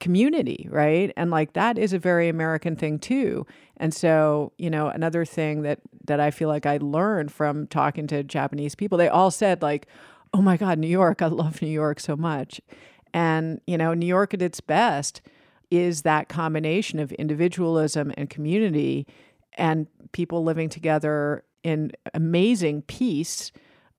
community, 0.00 0.68
right? 0.70 1.12
And 1.16 1.30
like 1.30 1.52
that 1.54 1.78
is 1.78 1.92
a 1.92 1.98
very 1.98 2.28
American 2.28 2.76
thing 2.76 2.98
too. 2.98 3.46
And 3.76 3.92
so, 3.92 4.52
you 4.58 4.70
know, 4.70 4.88
another 4.88 5.24
thing 5.24 5.62
that 5.62 5.80
that 6.04 6.20
I 6.20 6.30
feel 6.30 6.48
like 6.48 6.66
I 6.66 6.78
learned 6.78 7.32
from 7.32 7.66
talking 7.66 8.06
to 8.08 8.22
Japanese 8.22 8.74
people, 8.74 8.98
they 8.98 9.08
all 9.08 9.30
said 9.30 9.62
like, 9.62 9.86
"Oh 10.32 10.42
my 10.42 10.56
god, 10.56 10.78
New 10.78 10.88
York, 10.88 11.22
I 11.22 11.26
love 11.26 11.62
New 11.62 11.68
York 11.68 12.00
so 12.00 12.16
much." 12.16 12.60
And, 13.14 13.60
you 13.66 13.78
know, 13.78 13.94
New 13.94 14.06
York 14.06 14.34
at 14.34 14.42
its 14.42 14.60
best 14.60 15.22
is 15.70 16.02
that 16.02 16.28
combination 16.28 16.98
of 16.98 17.12
individualism 17.12 18.12
and 18.16 18.28
community 18.30 19.06
and 19.54 19.86
people 20.12 20.44
living 20.44 20.68
together 20.68 21.44
in 21.62 21.92
amazing 22.14 22.82
peace 22.82 23.50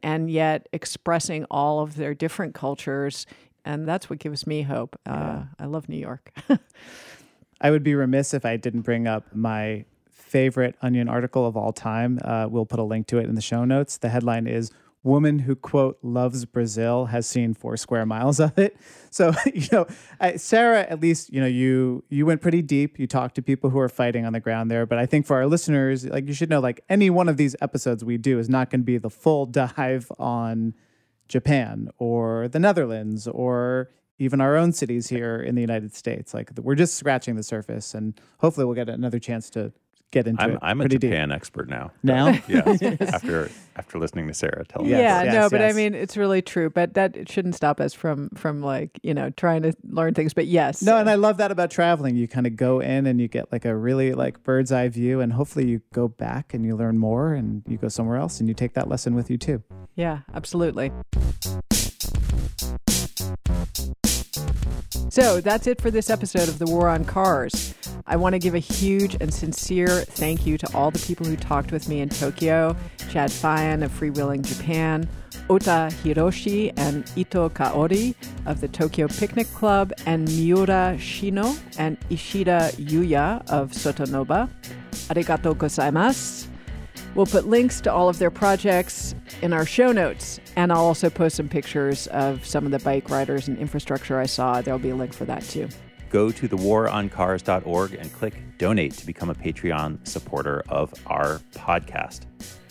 and 0.03 0.29
yet 0.29 0.69
expressing 0.71 1.45
all 1.45 1.81
of 1.81 1.95
their 1.95 2.13
different 2.13 2.53
cultures 2.53 3.25
and 3.67 3.87
that's 3.87 4.09
what 4.09 4.19
gives 4.19 4.47
me 4.47 4.61
hope. 4.61 4.97
Uh, 5.05 5.11
yeah. 5.13 5.43
I 5.59 5.65
love 5.65 5.89
New 5.89 5.97
York. 5.97 6.31
I 7.61 7.69
would 7.69 7.83
be 7.83 7.95
remiss 7.95 8.33
if 8.33 8.45
I 8.45 8.55
didn't 8.55 8.81
bring 8.81 9.07
up 9.07 9.35
my 9.35 9.83
favorite 10.09 10.75
Onion 10.81 11.09
article 11.09 11.45
of 11.45 11.57
all 11.57 11.73
time. 11.73 12.19
Uh, 12.23 12.47
we'll 12.49 12.65
put 12.65 12.79
a 12.79 12.83
link 12.83 13.07
to 13.07 13.17
it 13.17 13.25
in 13.25 13.35
the 13.35 13.41
show 13.41 13.65
notes. 13.65 13.97
The 13.97 14.07
headline 14.09 14.47
is 14.47 14.71
woman 15.03 15.39
who 15.39 15.55
quote 15.55 15.97
loves 16.01 16.45
Brazil 16.45 17.07
has 17.07 17.27
seen 17.27 17.53
four 17.53 17.75
square 17.75 18.05
miles 18.05 18.39
of 18.39 18.57
it. 18.57 18.77
So 19.09 19.31
you 19.53 19.67
know, 19.71 19.87
Sarah, 20.35 20.81
at 20.81 20.99
least 20.99 21.33
you 21.33 21.41
know 21.41 21.47
you 21.47 22.03
you 22.09 22.27
went 22.27 22.39
pretty 22.39 22.61
deep. 22.61 22.99
You 22.99 23.07
talked 23.07 23.33
to 23.35 23.41
people 23.41 23.71
who 23.71 23.79
are 23.79 23.89
fighting 23.89 24.27
on 24.27 24.33
the 24.33 24.39
ground 24.39 24.69
there. 24.69 24.85
But 24.85 24.99
I 24.99 25.07
think 25.07 25.25
for 25.25 25.37
our 25.37 25.47
listeners, 25.47 26.05
like 26.05 26.27
you 26.27 26.33
should 26.35 26.51
know, 26.51 26.59
like 26.59 26.81
any 26.87 27.09
one 27.09 27.27
of 27.27 27.35
these 27.37 27.55
episodes 27.59 28.05
we 28.05 28.17
do 28.17 28.37
is 28.37 28.47
not 28.47 28.69
going 28.69 28.81
to 28.81 28.85
be 28.85 28.99
the 28.99 29.09
full 29.09 29.47
dive 29.47 30.11
on 30.19 30.75
Japan 31.27 31.89
or 31.97 32.47
the 32.47 32.59
Netherlands 32.59 33.27
or 33.27 33.89
even 34.19 34.41
our 34.41 34.55
own 34.55 34.73
cities 34.73 35.07
here 35.09 35.37
in 35.37 35.55
the 35.55 35.61
United 35.61 35.93
States. 35.93 36.33
Like 36.33 36.51
we're 36.57 36.75
just 36.75 36.95
scratching 36.95 37.35
the 37.35 37.43
surface, 37.43 37.93
and 37.93 38.19
hopefully 38.39 38.65
we'll 38.65 38.75
get 38.75 38.89
another 38.89 39.19
chance 39.19 39.49
to 39.51 39.73
get 40.11 40.27
into 40.27 40.41
I'm, 40.41 40.51
it. 40.51 40.59
I'm 40.61 40.81
a 40.81 40.87
Japan 40.87 41.29
deep. 41.29 41.35
expert 41.35 41.69
now. 41.69 41.91
Now, 42.03 42.27
yeah. 42.47 42.63
after 43.01 43.49
after 43.75 43.99
listening 43.99 44.27
to 44.27 44.33
Sarah 44.33 44.65
tell 44.65 44.83
me. 44.83 44.91
Yeah, 44.91 45.23
yes, 45.23 45.33
no, 45.33 45.41
yes. 45.41 45.51
but 45.51 45.61
I 45.61 45.73
mean 45.73 45.93
it's 45.93 46.17
really 46.17 46.41
true. 46.41 46.69
But 46.69 46.93
that 46.95 47.29
shouldn't 47.29 47.55
stop 47.55 47.79
us 47.79 47.93
from 47.93 48.29
from 48.31 48.61
like 48.61 48.99
you 49.03 49.13
know 49.13 49.29
trying 49.31 49.63
to 49.63 49.73
learn 49.89 50.13
things. 50.13 50.33
But 50.33 50.47
yes, 50.47 50.81
no, 50.81 50.97
and 50.97 51.09
I 51.09 51.15
love 51.15 51.37
that 51.37 51.51
about 51.51 51.71
traveling. 51.71 52.15
You 52.15 52.27
kind 52.27 52.47
of 52.47 52.55
go 52.55 52.79
in 52.79 53.05
and 53.05 53.19
you 53.19 53.27
get 53.27 53.51
like 53.51 53.65
a 53.65 53.75
really 53.75 54.13
like 54.13 54.43
bird's 54.43 54.71
eye 54.71 54.89
view, 54.89 55.21
and 55.21 55.33
hopefully 55.33 55.67
you 55.67 55.81
go 55.93 56.07
back 56.07 56.53
and 56.53 56.65
you 56.65 56.75
learn 56.75 56.97
more, 56.97 57.33
and 57.33 57.63
you 57.67 57.77
go 57.77 57.87
somewhere 57.87 58.17
else 58.17 58.39
and 58.39 58.47
you 58.47 58.55
take 58.55 58.73
that 58.73 58.87
lesson 58.87 59.15
with 59.15 59.29
you 59.29 59.37
too. 59.37 59.63
Yeah, 59.95 60.19
absolutely. 60.33 60.91
So 65.09 65.41
that's 65.41 65.67
it 65.67 65.81
for 65.81 65.89
this 65.89 66.09
episode 66.09 66.47
of 66.47 66.59
The 66.59 66.65
War 66.65 66.89
on 66.89 67.05
Cars. 67.05 67.73
I 68.05 68.15
want 68.15 68.33
to 68.33 68.39
give 68.39 68.55
a 68.55 68.59
huge 68.59 69.15
and 69.19 69.33
sincere 69.33 70.01
thank 70.01 70.45
you 70.45 70.57
to 70.57 70.75
all 70.75 70.91
the 70.91 70.99
people 70.99 71.25
who 71.25 71.35
talked 71.35 71.71
with 71.71 71.89
me 71.89 72.01
in 72.01 72.09
Tokyo 72.09 72.75
Chad 73.09 73.31
Feyen 73.31 73.83
of 73.83 73.91
Freewheeling 73.91 74.43
Japan, 74.43 75.07
Ota 75.49 75.89
Hiroshi 76.03 76.73
and 76.77 77.09
Ito 77.15 77.49
Kaori 77.49 78.15
of 78.45 78.61
the 78.61 78.67
Tokyo 78.67 79.07
Picnic 79.07 79.47
Club, 79.53 79.93
and 80.05 80.27
Miura 80.27 80.95
Shino 80.97 81.57
and 81.77 81.97
Ishida 82.09 82.71
Yuya 82.77 83.49
of 83.49 83.71
Sotonoba. 83.71 84.49
Arigato 85.09 85.55
gozaimasu. 85.55 86.47
We'll 87.15 87.25
put 87.25 87.47
links 87.47 87.81
to 87.81 87.91
all 87.91 88.09
of 88.09 88.19
their 88.19 88.29
projects 88.29 89.15
in 89.41 89.53
our 89.53 89.65
show 89.65 89.91
notes, 89.91 90.39
and 90.55 90.71
I'll 90.71 90.85
also 90.85 91.09
post 91.09 91.35
some 91.35 91.49
pictures 91.49 92.07
of 92.07 92.45
some 92.45 92.65
of 92.65 92.71
the 92.71 92.79
bike 92.79 93.09
riders 93.09 93.47
and 93.47 93.57
infrastructure 93.57 94.19
I 94.19 94.25
saw. 94.25 94.61
There'll 94.61 94.79
be 94.79 94.89
a 94.89 94.95
link 94.95 95.13
for 95.13 95.25
that 95.25 95.43
too. 95.43 95.69
Go 96.09 96.31
to 96.31 96.47
thewaroncars.org 96.47 97.93
and 97.93 98.13
click 98.13 98.33
donate 98.57 98.93
to 98.93 99.05
become 99.05 99.29
a 99.29 99.35
Patreon 99.35 100.07
supporter 100.07 100.63
of 100.69 100.93
our 101.05 101.39
podcast. 101.53 102.21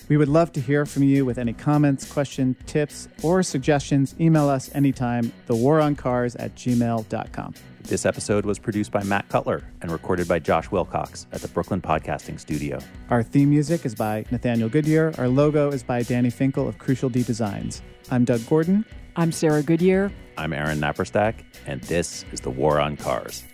We 0.09 0.17
would 0.17 0.29
love 0.29 0.53
to 0.53 0.61
hear 0.61 0.87
from 0.87 1.03
you 1.03 1.25
with 1.25 1.37
any 1.37 1.53
comments, 1.53 2.11
questions, 2.11 2.57
tips, 2.67 3.09
or 3.23 3.43
suggestions. 3.43 4.15
Email 4.21 4.49
us 4.49 4.73
anytime, 4.75 5.33
thewaroncars 5.49 6.37
at 6.39 6.55
gmail.com. 6.55 7.55
This 7.87 8.05
episode 8.05 8.45
was 8.45 8.59
produced 8.59 8.91
by 8.91 9.05
Matt 9.05 9.29
Cutler 9.29 9.63
and 9.81 9.93
recorded 9.93 10.27
by 10.27 10.41
Josh 10.41 10.73
Wilcox 10.73 11.29
at 11.31 11.41
the 11.41 11.47
Brooklyn 11.47 11.81
Podcasting 11.81 12.41
Studio. 12.41 12.81
Our 13.11 13.23
theme 13.23 13.49
music 13.49 13.87
is 13.87 13.95
by 13.95 14.25
Nathaniel 14.33 14.69
Goodyear. 14.69 15.15
Our 15.19 15.29
logo 15.29 15.71
is 15.71 15.85
by 15.85 16.03
Danny 16.03 16.31
Finkel 16.31 16.67
of 16.67 16.79
Crucial 16.79 17.09
D 17.09 17.23
Designs. 17.23 17.83
I'm 18.11 18.25
Doug 18.25 18.45
Gordon. 18.49 18.85
I'm 19.15 19.31
Sarah 19.31 19.63
Goodyear. 19.63 20.11
I'm 20.37 20.53
Aaron 20.53 20.81
Naparstek, 20.81 21.37
and 21.65 21.81
this 21.83 22.25
is 22.33 22.41
The 22.41 22.51
War 22.51 22.81
on 22.81 22.97
Cars. 22.97 23.45